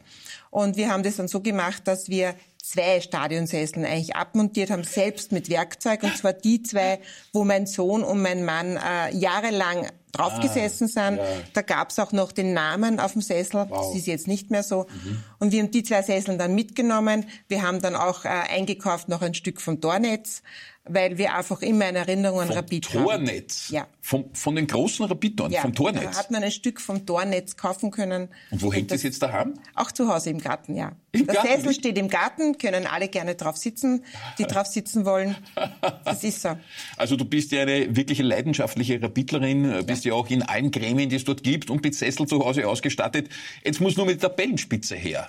Und 0.51 0.77
wir 0.77 0.91
haben 0.91 1.03
das 1.03 1.17
dann 1.17 1.29
so 1.29 1.41
gemacht, 1.41 1.89
dass 1.89 2.11
wir 2.11 2.35
zwei 2.71 3.01
Stadionsesseln 3.01 3.85
eigentlich 3.85 4.17
abmontiert 4.17 4.71
haben, 4.71 4.85
selbst 4.85 5.33
mit 5.33 5.49
Werkzeug. 5.49 6.03
Und 6.03 6.17
zwar 6.17 6.33
die 6.33 6.63
zwei, 6.63 7.01
wo 7.33 7.45
mein 7.45 7.67
Sohn 7.67 8.03
und 8.03 8.23
mein 8.23 8.45
Mann 8.45 8.77
äh, 8.77 9.15
jahrelang 9.15 9.89
draufgesessen 10.13 10.87
ah, 10.87 11.09
sind. 11.09 11.19
Ja. 11.19 11.25
Da 11.53 11.63
gab's 11.63 11.99
auch 11.99 12.13
noch 12.13 12.33
den 12.33 12.53
Namen 12.53 13.01
auf 13.01 13.13
dem 13.13 13.23
Sessel. 13.23 13.67
Wow. 13.69 13.89
Das 13.89 13.97
ist 13.97 14.07
jetzt 14.07 14.27
nicht 14.27 14.51
mehr 14.51 14.63
so. 14.63 14.87
Mhm. 15.05 15.25
Und 15.39 15.53
wir 15.53 15.63
haben 15.63 15.71
die 15.71 15.83
zwei 15.83 16.03
Sesseln 16.03 16.39
dann 16.39 16.55
mitgenommen. 16.55 17.27
Wir 17.49 17.63
haben 17.63 17.81
dann 17.81 17.95
auch 17.95 18.25
äh, 18.25 18.29
eingekauft 18.29 19.09
noch 19.09 19.23
ein 19.23 19.35
Stück 19.35 19.61
vom 19.61 19.81
Tornetz 19.81 20.43
weil 20.89 21.19
wir 21.19 21.35
einfach 21.35 21.63
immer 21.63 21.87
eine 21.87 21.99
Erinnerung 21.99 22.41
an 22.41 22.51
Rapid 22.51 22.85
Tornetz. 22.85 23.11
haben. 23.11 23.25
Tornetz? 23.27 23.69
Ja. 23.71 23.87
Von, 24.01 24.25
von 24.33 24.57
den 24.57 24.67
großen 24.67 25.07
Rapid-Toren, 25.07 25.53
ja, 25.53 25.61
vom 25.61 25.75
Tornetz? 25.75 26.13
Da 26.13 26.19
hat 26.19 26.31
man 26.31 26.43
ein 26.43 26.51
Stück 26.51 26.81
vom 26.81 27.05
Tornetz 27.05 27.57
kaufen 27.57 27.91
können. 27.91 28.29
Und 28.51 28.63
wo 28.63 28.73
hängt 28.73 28.91
das, 28.91 28.99
das 28.99 29.03
jetzt 29.05 29.23
daheim? 29.23 29.55
Auch 29.75 29.93
zu 29.93 30.09
Hause 30.09 30.31
im 30.31 30.39
Garten, 30.39 30.75
ja. 30.75 30.93
Im 31.13 31.27
Der 31.27 31.37
Garten? 31.37 31.49
Sessel 31.49 31.75
steht 31.75 31.99
im 31.99 32.09
Garten, 32.09 32.59
können 32.59 32.87
alle 32.87 33.09
gerne 33.09 33.35
drauf 33.35 33.57
sitzen, 33.57 34.05
die 34.39 34.45
drauf 34.49 34.67
sitzen 34.67 35.05
wollen. 35.05 35.37
Das 36.05 36.25
ist 36.25 36.43
so. 36.43 36.57
Also 36.97 37.17
du 37.17 37.25
bist 37.25 37.53
ja 37.53 37.63
eine 37.63 37.95
wirkliche 37.95 38.23
leidenschaftliche 38.23 39.03
Rapidlerin, 39.03 39.85
bist 39.87 40.05
ja. 40.05 40.13
ja 40.13 40.19
auch 40.19 40.29
in 40.31 40.43
allen 40.43 40.71
Gremien, 40.71 41.11
die 41.11 41.17
es 41.17 41.25
dort 41.25 41.43
gibt 41.43 41.71
und 41.71 41.83
mit 41.83 41.95
Sessel 41.95 42.27
zu 42.27 42.45
Hause 42.45 42.67
ausgestattet. 42.67 43.29
Jetzt 43.65 43.81
muss 43.81 43.97
nur 43.97 44.07
mit 44.07 44.23
der 44.23 44.31
Tabellenspitze 44.31 44.97
her. 44.97 45.29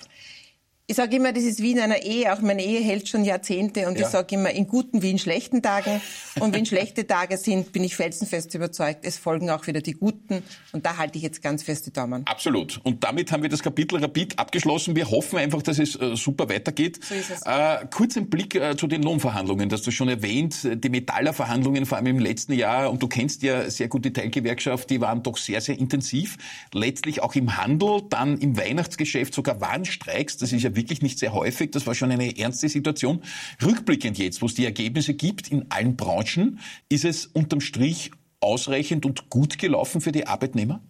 Ich 0.90 0.96
sage 0.96 1.14
immer, 1.14 1.32
das 1.32 1.44
ist 1.44 1.62
wie 1.62 1.70
in 1.70 1.78
einer 1.78 2.02
Ehe. 2.02 2.32
Auch 2.32 2.40
meine 2.40 2.64
Ehe 2.64 2.80
hält 2.80 3.06
schon 3.06 3.24
Jahrzehnte. 3.24 3.86
Und 3.86 3.96
ja. 3.96 4.06
ich 4.06 4.08
sage 4.08 4.34
immer, 4.34 4.50
in 4.50 4.66
guten 4.66 5.02
wie 5.02 5.12
in 5.12 5.20
schlechten 5.20 5.62
Tagen. 5.62 6.00
Und 6.40 6.52
wenn 6.52 6.66
schlechte 6.66 7.06
Tage 7.06 7.36
sind, 7.36 7.70
bin 7.70 7.84
ich 7.84 7.94
felsenfest 7.94 8.52
überzeugt, 8.56 9.04
es 9.04 9.16
folgen 9.16 9.50
auch 9.50 9.68
wieder 9.68 9.82
die 9.82 9.92
guten. 9.92 10.42
Und 10.72 10.84
da 10.84 10.96
halte 10.96 11.16
ich 11.16 11.22
jetzt 11.22 11.42
ganz 11.42 11.62
feste 11.62 11.92
Daumen. 11.92 12.26
Absolut. 12.26 12.80
Und 12.82 13.04
damit 13.04 13.30
haben 13.30 13.44
wir 13.44 13.48
das 13.48 13.62
Kapitel 13.62 14.00
Rapid 14.00 14.36
abgeschlossen. 14.40 14.96
Wir 14.96 15.08
hoffen 15.08 15.38
einfach, 15.38 15.62
dass 15.62 15.78
es 15.78 15.94
äh, 15.94 16.16
super 16.16 16.48
weitergeht. 16.48 16.98
So 17.04 17.14
ist 17.14 17.30
es. 17.30 17.42
Äh, 17.42 17.86
kurz 17.92 18.16
ein 18.16 18.28
Blick 18.28 18.56
äh, 18.56 18.76
zu 18.76 18.88
den 18.88 19.04
Lohnverhandlungen. 19.04 19.68
Das 19.68 19.82
du 19.82 19.92
schon 19.92 20.08
erwähnt, 20.08 20.68
die 20.74 20.88
Metallerverhandlungen 20.88 21.86
vor 21.86 21.98
allem 21.98 22.08
im 22.08 22.18
letzten 22.18 22.54
Jahr. 22.54 22.90
Und 22.90 23.00
du 23.00 23.06
kennst 23.06 23.44
ja 23.44 23.70
sehr 23.70 23.86
gut 23.86 24.04
die 24.04 24.12
Teilgewerkschaft. 24.12 24.90
Die 24.90 25.00
waren 25.00 25.22
doch 25.22 25.36
sehr, 25.36 25.60
sehr 25.60 25.78
intensiv. 25.78 26.36
Letztlich 26.72 27.22
auch 27.22 27.36
im 27.36 27.56
Handel, 27.56 28.02
dann 28.10 28.38
im 28.38 28.58
Weihnachtsgeschäft 28.58 29.34
sogar 29.34 29.60
Warnstreiks. 29.60 30.36
Das 30.36 30.52
ist 30.52 30.64
ja 30.64 30.74
wirklich 30.80 31.02
nicht 31.02 31.18
sehr 31.18 31.32
häufig. 31.32 31.70
Das 31.70 31.86
war 31.86 31.94
schon 31.94 32.10
eine 32.10 32.38
ernste 32.38 32.68
Situation. 32.68 33.22
Rückblickend 33.62 34.18
jetzt, 34.18 34.40
wo 34.40 34.46
es 34.46 34.54
die 34.54 34.64
Ergebnisse 34.64 35.14
gibt 35.14 35.48
in 35.48 35.70
allen 35.70 35.96
Branchen, 35.96 36.58
ist 36.88 37.04
es 37.04 37.26
unterm 37.26 37.60
Strich 37.60 38.10
ausreichend 38.40 39.04
und 39.04 39.28
gut 39.28 39.58
gelaufen 39.58 40.00
für 40.00 40.12
die 40.12 40.26
Arbeitnehmer? 40.26 40.80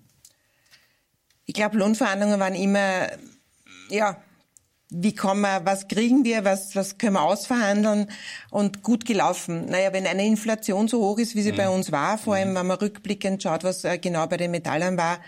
Ich 1.47 1.55
glaube, 1.55 1.79
Lohnverhandlungen 1.79 2.39
waren 2.39 2.55
immer, 2.55 3.09
ja, 3.91 4.23
wie 4.91 5.15
kommen 5.15 5.43
wir, 5.43 5.63
was 5.65 5.89
kriegen 5.89 6.25
wir, 6.25 6.45
was, 6.45 6.75
was 6.77 6.99
können 6.99 7.15
wir 7.15 7.23
ausverhandeln 7.23 8.09
und 8.51 8.83
gut 8.83 9.05
gelaufen. 9.05 9.67
Naja, 9.67 9.93
wenn 9.93 10.07
eine 10.07 10.27
Inflation 10.27 10.89
so 10.89 11.01
hoch 11.01 11.19
ist, 11.19 11.35
wie 11.35 11.43
sie 11.43 11.53
mhm. 11.53 11.57
bei 11.57 11.69
uns 11.69 11.93
war, 11.93 12.19
vor 12.19 12.35
allem, 12.35 12.51
mhm. 12.51 12.57
wenn 12.57 12.67
man 12.69 12.79
rückblickend 12.79 13.43
schaut, 13.43 13.65
was 13.65 13.85
äh, 13.85 13.99
genau 13.99 14.27
bei 14.27 14.37
den 14.37 14.51
Metallern 14.51 14.97
war, 14.97 15.21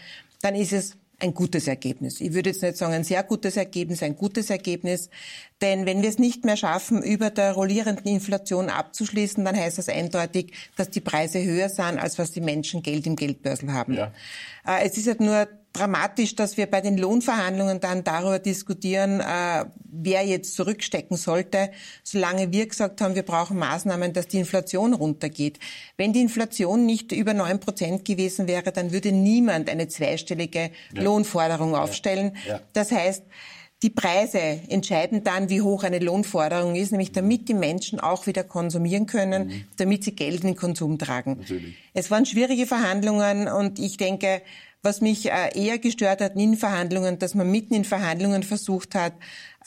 dann 0.42 0.54
ist 0.54 0.72
es 0.72 0.96
ein 1.22 1.34
gutes 1.34 1.68
Ergebnis. 1.68 2.20
Ich 2.20 2.34
würde 2.34 2.50
jetzt 2.50 2.62
nicht 2.62 2.76
sagen 2.76 2.92
ein 2.92 3.04
sehr 3.04 3.22
gutes 3.22 3.56
Ergebnis, 3.56 4.02
ein 4.02 4.16
gutes 4.16 4.50
Ergebnis. 4.50 5.08
Denn 5.60 5.86
wenn 5.86 6.02
wir 6.02 6.08
es 6.08 6.18
nicht 6.18 6.44
mehr 6.44 6.56
schaffen, 6.56 7.02
über 7.02 7.30
der 7.30 7.52
rollierenden 7.52 8.06
Inflation 8.06 8.68
abzuschließen, 8.68 9.44
dann 9.44 9.56
heißt 9.56 9.78
das 9.78 9.88
eindeutig, 9.88 10.52
dass 10.76 10.90
die 10.90 11.00
Preise 11.00 11.42
höher 11.42 11.68
sind, 11.68 11.98
als 11.98 12.18
was 12.18 12.32
die 12.32 12.40
Menschen 12.40 12.82
Geld 12.82 13.06
im 13.06 13.14
Geldbörsel 13.14 13.72
haben. 13.72 13.94
Ja. 13.94 14.12
Äh, 14.66 14.84
es 14.84 14.98
ist 14.98 15.06
halt 15.06 15.20
nur 15.20 15.46
dramatisch, 15.72 16.36
dass 16.36 16.56
wir 16.56 16.66
bei 16.66 16.80
den 16.80 16.98
Lohnverhandlungen 16.98 17.80
dann 17.80 18.04
darüber 18.04 18.38
diskutieren, 18.38 19.20
äh, 19.20 19.64
wer 19.84 20.24
jetzt 20.24 20.54
zurückstecken 20.54 21.16
sollte, 21.16 21.70
solange 22.02 22.52
wir 22.52 22.66
gesagt 22.66 23.00
haben, 23.00 23.14
wir 23.14 23.22
brauchen 23.22 23.58
Maßnahmen, 23.58 24.12
dass 24.12 24.28
die 24.28 24.38
Inflation 24.38 24.94
runtergeht. 24.94 25.58
Wenn 25.96 26.12
die 26.12 26.20
Inflation 26.20 26.86
nicht 26.86 27.12
über 27.12 27.34
neun 27.34 27.60
Prozent 27.60 28.04
gewesen 28.04 28.46
wäre, 28.46 28.72
dann 28.72 28.92
würde 28.92 29.12
niemand 29.12 29.70
eine 29.70 29.88
zweistellige 29.88 30.70
ja. 30.94 31.02
Lohnforderung 31.02 31.74
aufstellen. 31.74 32.36
Ja. 32.46 32.54
Ja. 32.54 32.60
Das 32.72 32.90
heißt, 32.90 33.24
die 33.82 33.90
Preise 33.90 34.38
entscheiden 34.38 35.24
dann, 35.24 35.48
wie 35.48 35.60
hoch 35.60 35.82
eine 35.82 35.98
Lohnforderung 35.98 36.76
ist, 36.76 36.92
nämlich 36.92 37.10
damit 37.10 37.48
die 37.48 37.54
Menschen 37.54 37.98
auch 37.98 38.26
wieder 38.26 38.44
konsumieren 38.44 39.06
können, 39.06 39.48
mhm. 39.48 39.64
damit 39.76 40.04
sie 40.04 40.14
Geld 40.14 40.42
in 40.42 40.48
den 40.48 40.56
Konsum 40.56 40.98
tragen. 40.98 41.38
Natürlich. 41.40 41.74
Es 41.92 42.10
waren 42.10 42.24
schwierige 42.24 42.66
Verhandlungen 42.66 43.48
und 43.48 43.80
ich 43.80 43.96
denke, 43.96 44.42
was 44.82 45.00
mich 45.00 45.30
äh, 45.30 45.50
eher 45.54 45.78
gestört 45.78 46.20
hat 46.20 46.36
in 46.36 46.56
Verhandlungen, 46.56 47.18
dass 47.18 47.34
man 47.34 47.50
mitten 47.50 47.74
in 47.74 47.84
Verhandlungen 47.84 48.42
versucht 48.42 48.94
hat, 48.94 49.14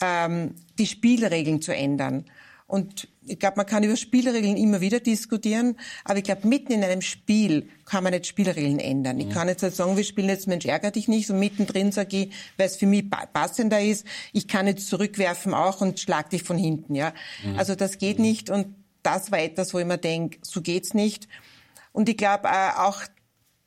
ähm, 0.00 0.54
die 0.78 0.86
Spielregeln 0.86 1.62
zu 1.62 1.74
ändern. 1.74 2.24
Und 2.68 3.08
ich 3.24 3.38
glaube, 3.38 3.58
man 3.58 3.66
kann 3.66 3.84
über 3.84 3.96
Spielregeln 3.96 4.56
immer 4.56 4.80
wieder 4.80 4.98
diskutieren, 4.98 5.76
aber 6.04 6.18
ich 6.18 6.24
glaube, 6.24 6.48
mitten 6.48 6.72
in 6.72 6.82
einem 6.82 7.00
Spiel 7.00 7.68
kann 7.84 8.02
man 8.02 8.12
nicht 8.12 8.26
Spielregeln 8.26 8.80
ändern. 8.80 9.20
Ich 9.20 9.30
kann 9.30 9.46
jetzt 9.46 9.62
nicht 9.62 9.76
sagen, 9.76 9.96
wir 9.96 10.02
spielen 10.02 10.28
jetzt 10.28 10.48
Mensch, 10.48 10.66
ärger 10.66 10.90
dich 10.90 11.06
nicht 11.06 11.30
und 11.30 11.38
mittendrin 11.38 11.92
sage 11.92 12.16
ich, 12.16 12.34
weil 12.56 12.66
es 12.66 12.76
für 12.76 12.86
mich 12.86 13.08
passender 13.08 13.80
ist, 13.80 14.04
ich 14.32 14.48
kann 14.48 14.66
jetzt 14.66 14.88
zurückwerfen 14.88 15.54
auch 15.54 15.80
und 15.80 16.00
schlag 16.00 16.30
dich 16.30 16.42
von 16.42 16.58
hinten. 16.58 16.96
Ja, 16.96 17.12
mhm. 17.44 17.56
Also 17.56 17.76
das 17.76 17.98
geht 17.98 18.18
nicht 18.18 18.50
und 18.50 18.74
das 19.04 19.30
war 19.30 19.38
etwas, 19.38 19.72
wo 19.72 19.78
ich 19.78 19.86
mir 19.86 19.98
denke, 19.98 20.38
so 20.42 20.60
geht's 20.60 20.92
nicht. 20.92 21.28
Und 21.92 22.08
ich 22.08 22.16
glaube 22.16 22.48
äh, 22.48 22.78
auch 22.78 23.02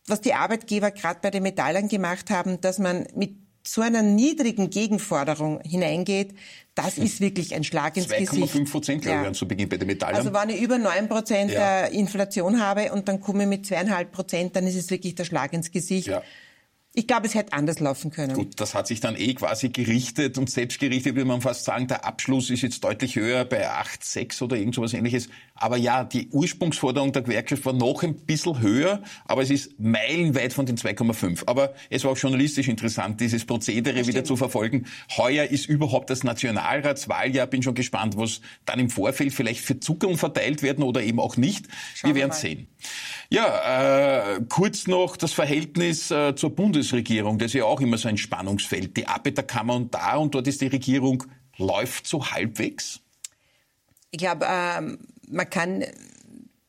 was 0.09 0.21
die 0.21 0.33
Arbeitgeber 0.33 0.91
gerade 0.91 1.19
bei 1.21 1.31
den 1.31 1.43
Metallern 1.43 1.87
gemacht 1.87 2.29
haben, 2.29 2.61
dass 2.61 2.79
man 2.79 3.07
mit 3.15 3.35
so 3.65 3.81
einer 3.81 4.01
niedrigen 4.01 4.69
Gegenforderung 4.69 5.61
hineingeht, 5.61 6.33
das 6.75 6.97
ist 6.97 7.19
wirklich 7.19 7.53
ein 7.55 7.63
Schlag 7.63 7.97
ins 7.97 8.07
Gesicht. 8.07 8.31
2,5 8.31 8.71
Prozent, 8.71 9.01
glaube 9.01 9.23
ja. 9.23 9.31
ich, 9.31 9.37
zu 9.37 9.47
Beginn 9.47 9.67
bei 9.69 9.77
den 9.77 9.87
Metallern. 9.87 10.15
Also 10.15 10.33
wenn 10.33 10.49
ich 10.49 10.61
über 10.61 10.77
9 10.77 11.09
Prozent 11.09 11.51
ja. 11.51 11.85
Inflation 11.85 12.61
habe 12.61 12.91
und 12.93 13.07
dann 13.07 13.19
komme 13.19 13.43
ich 13.43 13.49
mit 13.49 13.65
zweieinhalb 13.65 14.11
Prozent, 14.11 14.55
dann 14.55 14.65
ist 14.65 14.75
es 14.75 14.89
wirklich 14.89 15.15
der 15.15 15.25
Schlag 15.25 15.53
ins 15.53 15.71
Gesicht. 15.71 16.07
Ja. 16.07 16.23
Ich 16.93 17.05
glaube, 17.05 17.27
es 17.27 17.35
hätte 17.35 17.53
anders 17.53 17.79
laufen 17.79 18.09
können. 18.09 18.33
Gut, 18.33 18.59
das 18.59 18.73
hat 18.73 18.87
sich 18.87 18.99
dann 18.99 19.15
eh 19.15 19.35
quasi 19.35 19.69
gerichtet 19.69 20.37
und 20.37 20.49
selbst 20.49 20.79
gerichtet, 20.79 21.15
würde 21.15 21.27
man 21.27 21.41
fast 21.41 21.63
sagen. 21.63 21.87
Der 21.87 22.03
Abschluss 22.03 22.49
ist 22.49 22.61
jetzt 22.61 22.83
deutlich 22.83 23.15
höher 23.15 23.45
bei 23.45 23.69
8,6 23.69 24.41
oder 24.41 24.57
irgend 24.57 24.73
sowas 24.73 24.93
ähnliches. 24.93 25.29
Aber 25.59 25.77
ja, 25.77 26.03
die 26.03 26.29
Ursprungsforderung 26.29 27.11
der 27.11 27.21
Gewerkschaft 27.21 27.65
war 27.65 27.73
noch 27.73 28.03
ein 28.03 28.15
bisschen 28.15 28.61
höher, 28.61 29.01
aber 29.25 29.41
es 29.41 29.49
ist 29.49 29.79
meilenweit 29.79 30.53
von 30.53 30.65
den 30.65 30.77
2,5. 30.77 31.43
Aber 31.45 31.73
es 31.89 32.03
war 32.03 32.11
auch 32.11 32.17
journalistisch 32.17 32.67
interessant, 32.67 33.19
dieses 33.19 33.45
Prozedere 33.45 34.07
wieder 34.07 34.23
zu 34.23 34.35
verfolgen. 34.35 34.85
Heuer 35.17 35.45
ist 35.45 35.67
überhaupt 35.67 36.09
das 36.09 36.23
Nationalratswahljahr. 36.23 37.47
Bin 37.47 37.61
schon 37.61 37.75
gespannt, 37.75 38.17
was 38.17 38.41
dann 38.65 38.79
im 38.79 38.89
Vorfeld 38.89 39.33
vielleicht 39.33 39.61
für 39.61 39.79
Zuckern 39.79 40.17
verteilt 40.17 40.63
werden 40.63 40.83
oder 40.83 41.03
eben 41.03 41.19
auch 41.19 41.37
nicht. 41.37 41.67
Schauen 41.95 42.15
wir 42.15 42.21
werden 42.21 42.31
sehen. 42.31 42.67
Ja, 43.29 44.35
äh, 44.35 44.41
kurz 44.47 44.87
noch 44.87 45.17
das 45.17 45.33
Verhältnis 45.33 46.09
äh, 46.09 46.35
zur 46.35 46.55
Bundesregierung. 46.55 47.37
Das 47.37 47.47
ist 47.47 47.53
ja 47.53 47.65
auch 47.65 47.81
immer 47.81 47.97
so 47.97 48.07
ein 48.07 48.17
Spannungsfeld. 48.17 48.97
Die 48.97 49.07
Arbeiterkammer 49.07 49.75
und 49.75 49.93
da 49.93 50.15
und 50.15 50.33
dort 50.33 50.47
ist 50.47 50.61
die 50.61 50.67
Regierung 50.67 51.23
läuft 51.57 52.07
so 52.07 52.31
halbwegs. 52.31 53.01
Ich 54.11 54.17
glaube, 54.17 54.47
ähm, 54.49 54.97
man 55.29 55.49
kann 55.49 55.83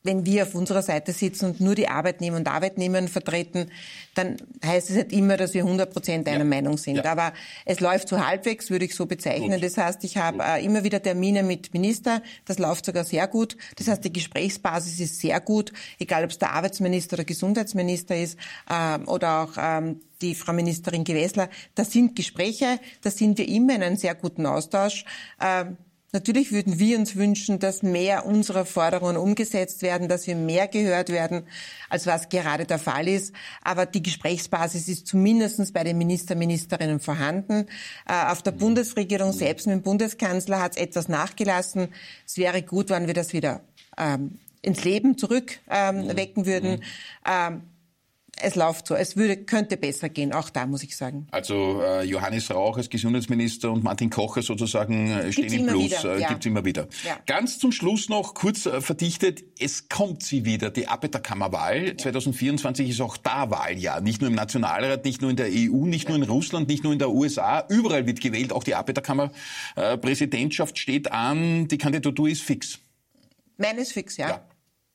wenn 0.02 0.24
wir 0.24 0.44
auf 0.44 0.54
unserer 0.54 0.82
Seite 0.82 1.12
sitzen 1.12 1.46
und 1.46 1.60
nur 1.60 1.74
die 1.74 1.88
Arbeitnehmer 1.88 2.38
und 2.38 2.48
Arbeitnehmer 2.48 3.06
vertreten, 3.08 3.70
dann 4.14 4.36
heißt 4.64 4.90
es 4.90 4.96
nicht 4.96 5.12
immer, 5.12 5.36
dass 5.36 5.52
wir 5.52 5.62
100 5.62 5.92
Prozent 5.92 6.28
einer 6.28 6.38
ja. 6.38 6.44
Meinung 6.44 6.78
sind. 6.78 6.96
Ja. 6.96 7.04
Aber 7.04 7.32
es 7.66 7.80
läuft 7.80 8.08
so 8.08 8.24
halbwegs, 8.24 8.70
würde 8.70 8.86
ich 8.86 8.94
so 8.94 9.04
bezeichnen. 9.06 9.52
Gut. 9.52 9.62
Das 9.62 9.76
heißt, 9.76 10.02
ich 10.04 10.16
habe 10.16 10.42
äh, 10.42 10.64
immer 10.64 10.84
wieder 10.84 11.02
Termine 11.02 11.42
mit 11.42 11.74
Minister. 11.74 12.22
Das 12.46 12.58
läuft 12.58 12.86
sogar 12.86 13.04
sehr 13.04 13.28
gut. 13.28 13.56
Das 13.76 13.88
heißt, 13.88 14.02
die 14.02 14.12
Gesprächsbasis 14.12 15.00
ist 15.00 15.20
sehr 15.20 15.38
gut, 15.40 15.72
egal 15.98 16.24
ob 16.24 16.30
es 16.30 16.38
der 16.38 16.52
Arbeitsminister 16.52 17.14
oder 17.14 17.24
Gesundheitsminister 17.24 18.16
ist 18.16 18.38
äh, 18.70 18.98
oder 19.04 19.42
auch 19.42 19.52
ähm, 19.58 20.00
die 20.22 20.34
Frau 20.34 20.54
Ministerin 20.54 21.04
Gewessler. 21.04 21.50
Das 21.74 21.92
sind 21.92 22.16
Gespräche, 22.16 22.80
da 23.02 23.10
sind 23.10 23.36
wir 23.36 23.48
immer 23.48 23.74
in 23.74 23.82
einem 23.82 23.96
sehr 23.96 24.14
guten 24.14 24.46
Austausch. 24.46 25.04
Äh, 25.38 25.66
Natürlich 26.12 26.50
würden 26.50 26.80
wir 26.80 26.98
uns 26.98 27.14
wünschen, 27.14 27.60
dass 27.60 27.84
mehr 27.84 28.26
unserer 28.26 28.64
Forderungen 28.64 29.16
umgesetzt 29.16 29.82
werden, 29.82 30.08
dass 30.08 30.26
wir 30.26 30.34
mehr 30.34 30.66
gehört 30.66 31.08
werden, 31.08 31.44
als 31.88 32.06
was 32.06 32.28
gerade 32.28 32.64
der 32.64 32.80
Fall 32.80 33.06
ist. 33.06 33.32
Aber 33.62 33.86
die 33.86 34.02
Gesprächsbasis 34.02 34.88
ist 34.88 35.06
zumindest 35.06 35.72
bei 35.72 35.84
den 35.84 35.98
Minister, 35.98 36.34
Ministerinnen 36.34 36.98
vorhanden. 36.98 37.66
Äh, 38.08 38.26
auf 38.26 38.42
der 38.42 38.52
Bundesregierung 38.52 39.32
selbst 39.32 39.68
mit 39.68 39.76
dem 39.76 39.82
Bundeskanzler 39.82 40.60
hat 40.60 40.72
es 40.76 40.82
etwas 40.82 41.08
nachgelassen. 41.08 41.88
Es 42.26 42.36
wäre 42.36 42.62
gut, 42.62 42.90
wenn 42.90 43.06
wir 43.06 43.14
das 43.14 43.32
wieder 43.32 43.60
ähm, 43.96 44.38
ins 44.62 44.82
Leben 44.84 45.16
zurückwecken 45.16 45.66
ähm, 45.70 46.46
würden. 46.46 46.82
Ähm, 47.24 47.62
es 48.42 48.54
läuft 48.54 48.86
so. 48.86 48.94
Es 48.94 49.16
würde, 49.16 49.36
könnte 49.36 49.76
besser 49.76 50.08
gehen, 50.08 50.32
auch 50.32 50.48
da 50.50 50.66
muss 50.66 50.82
ich 50.82 50.96
sagen. 50.96 51.26
Also 51.30 51.82
äh, 51.82 52.04
Johannes 52.04 52.50
Rauch 52.50 52.76
als 52.76 52.90
Gesundheitsminister 52.90 53.70
und 53.70 53.84
Martin 53.84 54.10
Kocher 54.10 54.42
sozusagen 54.42 55.10
äh, 55.10 55.32
stehen 55.32 55.52
im 55.52 55.66
Plus. 55.66 55.84
Wieder, 55.84 56.16
äh, 56.16 56.20
ja. 56.20 56.28
Gibt's 56.28 56.46
immer 56.46 56.64
wieder. 56.64 56.88
Ja. 57.06 57.18
Ganz 57.26 57.58
zum 57.58 57.72
Schluss 57.72 58.08
noch 58.08 58.34
kurz 58.34 58.66
äh, 58.66 58.80
verdichtet, 58.80 59.44
es 59.58 59.88
kommt 59.88 60.22
sie 60.22 60.44
wieder, 60.44 60.70
die 60.70 60.86
Arbeiterkammerwahl. 60.88 61.88
Ja. 61.88 61.96
2024 61.96 62.90
ist 62.90 63.00
auch 63.00 63.16
da 63.16 63.50
Wahljahr. 63.50 64.00
Nicht 64.00 64.20
nur 64.20 64.30
im 64.30 64.36
Nationalrat, 64.36 65.04
nicht 65.04 65.22
nur 65.22 65.30
in 65.30 65.36
der 65.36 65.48
EU, 65.48 65.86
nicht 65.86 66.08
nur 66.08 66.16
in 66.16 66.24
Russland, 66.24 66.68
nicht 66.68 66.84
nur 66.84 66.92
in 66.92 66.98
der 66.98 67.10
USA. 67.10 67.64
Überall 67.68 68.06
wird 68.06 68.20
gewählt. 68.20 68.52
Auch 68.52 68.64
die 68.64 68.74
Arbeiterkammerpräsidentschaft 68.74 70.78
steht 70.78 71.12
an. 71.12 71.68
Die 71.68 71.78
Kandidatur 71.78 72.28
ist 72.28 72.42
fix. 72.42 72.80
Meine 73.56 73.82
ist 73.82 73.92
fix, 73.92 74.16
ja. 74.16 74.42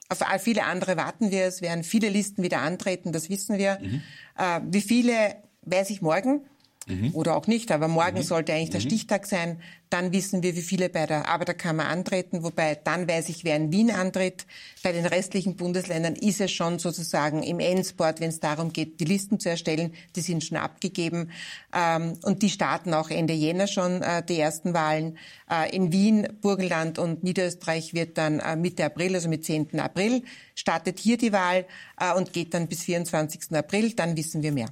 Auf 0.10 0.22
viele 0.40 0.64
andere 0.64 0.98
warten 0.98 1.32
wir. 1.32 1.46
Es 1.46 1.62
werden 1.62 1.84
viele 1.84 2.10
Listen 2.10 2.44
wieder 2.44 2.62
antreten, 2.62 3.12
das 3.12 3.30
wissen 3.30 3.58
wir. 3.58 3.80
Mhm. 3.82 4.02
Äh, 4.38 4.62
wie 4.66 4.82
viele 4.82 5.36
weiß 5.64 5.90
ich 5.90 6.02
morgen 6.02 6.46
mhm. 6.88 7.12
oder 7.14 7.36
auch 7.36 7.48
nicht, 7.48 7.72
aber 7.72 7.88
morgen 7.88 8.18
mhm. 8.18 8.24
sollte 8.24 8.54
eigentlich 8.54 8.70
der 8.70 8.82
mhm. 8.82 8.86
Stichtag 8.86 9.26
sein. 9.26 9.60
Dann 9.90 10.12
wissen 10.12 10.44
wir, 10.44 10.56
wie 10.56 10.62
viele 10.62 10.90
bei 10.90 11.06
der 11.06 11.30
Arbeiterkammer 11.30 11.88
antreten, 11.88 12.44
wobei 12.44 12.76
dann 12.76 13.08
weiß 13.08 13.30
ich, 13.30 13.44
wer 13.44 13.56
in 13.56 13.72
Wien 13.72 13.92
antritt. 13.92 14.46
Bei 14.84 14.92
den 14.92 15.06
restlichen 15.06 15.56
Bundesländern 15.56 16.16
ist 16.16 16.42
es 16.42 16.52
schon 16.52 16.80
sozusagen 16.80 17.44
im 17.44 17.60
Endsport, 17.60 18.20
wenn 18.20 18.30
es 18.30 18.40
darum 18.40 18.74
geht, 18.74 19.00
die 19.00 19.06
Listen 19.06 19.40
zu 19.40 19.50
erstellen. 19.50 19.94
Die 20.16 20.22
sind 20.22 20.44
schon 20.44 20.58
abgegeben 20.58 21.30
ähm, 21.74 22.18
und 22.24 22.42
die 22.42 22.50
starten 22.50 22.94
auch 22.94 23.10
Ende 23.10 23.34
Jänner 23.34 23.68
schon 23.68 24.02
äh, 24.02 24.24
die 24.26 24.40
ersten 24.40 24.74
Wahlen. 24.74 25.18
Äh, 25.50 25.76
in 25.76 25.92
Wien, 25.92 26.28
Burgenland 26.42 26.98
und 26.98 27.24
Niederösterreich 27.24 27.94
wird 27.94 28.18
dann 28.18 28.40
äh, 28.40 28.56
Mitte 28.56 28.86
April, 28.86 29.16
also 29.16 29.30
mit 29.30 29.46
10. 29.46 29.80
April, 29.80 30.24
startet 30.56 31.00
hier 31.00 31.18
die 31.18 31.32
Wahl 31.32 31.66
und 32.18 32.34
geht 32.34 32.54
dann 32.54 32.68
bis 32.68 32.84
24. 32.84 33.56
April. 33.56 33.94
Dann 33.94 34.18
wissen 34.18 34.42
wir 34.42 34.52
mehr 34.52 34.70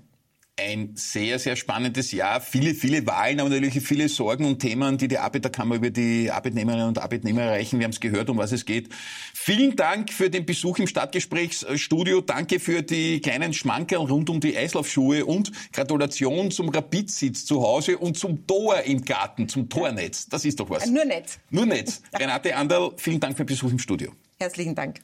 ein 0.60 0.96
sehr, 0.96 1.39
sehr 1.39 1.56
spannendes 1.56 2.12
Jahr. 2.12 2.39
Viele, 2.39 2.76
viele 2.76 3.06
Wahlen, 3.08 3.39
aber 3.39 3.50
natürlich 3.50 3.84
viele 3.84 4.08
Sorgen 4.08 4.46
und 4.46 4.60
Themen, 4.60 4.98
die 4.98 5.08
die 5.08 5.18
Arbeiterkammer 5.18 5.76
über 5.76 5.89
die 5.89 6.30
Arbeitnehmerinnen 6.30 6.88
und 6.88 7.00
Arbeitnehmer 7.00 7.42
erreichen. 7.42 7.80
Wir 7.80 7.86
haben 7.86 7.92
es 7.92 8.00
gehört, 8.00 8.30
um 8.30 8.38
was 8.38 8.52
es 8.52 8.66
geht. 8.66 8.89
Vielen 9.34 9.76
Dank 9.76 10.12
für 10.12 10.30
den 10.30 10.46
Besuch 10.46 10.78
im 10.78 10.88
Stadtgesprächsstudio. 10.88 12.22
Danke 12.22 12.60
für 12.60 12.84
die 12.84 13.20
kleinen 13.20 13.54
Schmankerl 13.54 14.06
rund 14.06 14.30
um 14.30 14.39
die 14.39 14.56
Eislaufschuhe 14.56 15.26
und 15.26 15.52
Gratulation 15.72 16.52
zum 16.52 16.70
Rapidsitz 16.70 17.46
zu 17.46 17.63
Hause 17.63 17.98
und 17.98 18.18
zum 18.18 18.46
Tor 18.46 18.82
im 18.82 19.04
Garten, 19.04 19.50
zum 19.50 19.70
Tornetz. 19.70 20.28
Das 20.30 20.46
ist 20.46 20.60
doch 20.60 20.70
was. 20.70 20.86
Nur 20.86 21.06
nett. 21.06 21.39
Nur 21.50 21.66
nett. 21.66 22.00
Renate 22.13 22.56
Anderl, 22.56 22.92
vielen 22.98 23.20
Dank 23.20 23.36
für 23.36 23.44
den 23.44 23.48
Besuch 23.48 23.72
im 23.72 23.80
Studio. 23.80 24.12
Herzlichen 24.39 24.76
Dank. 24.76 25.00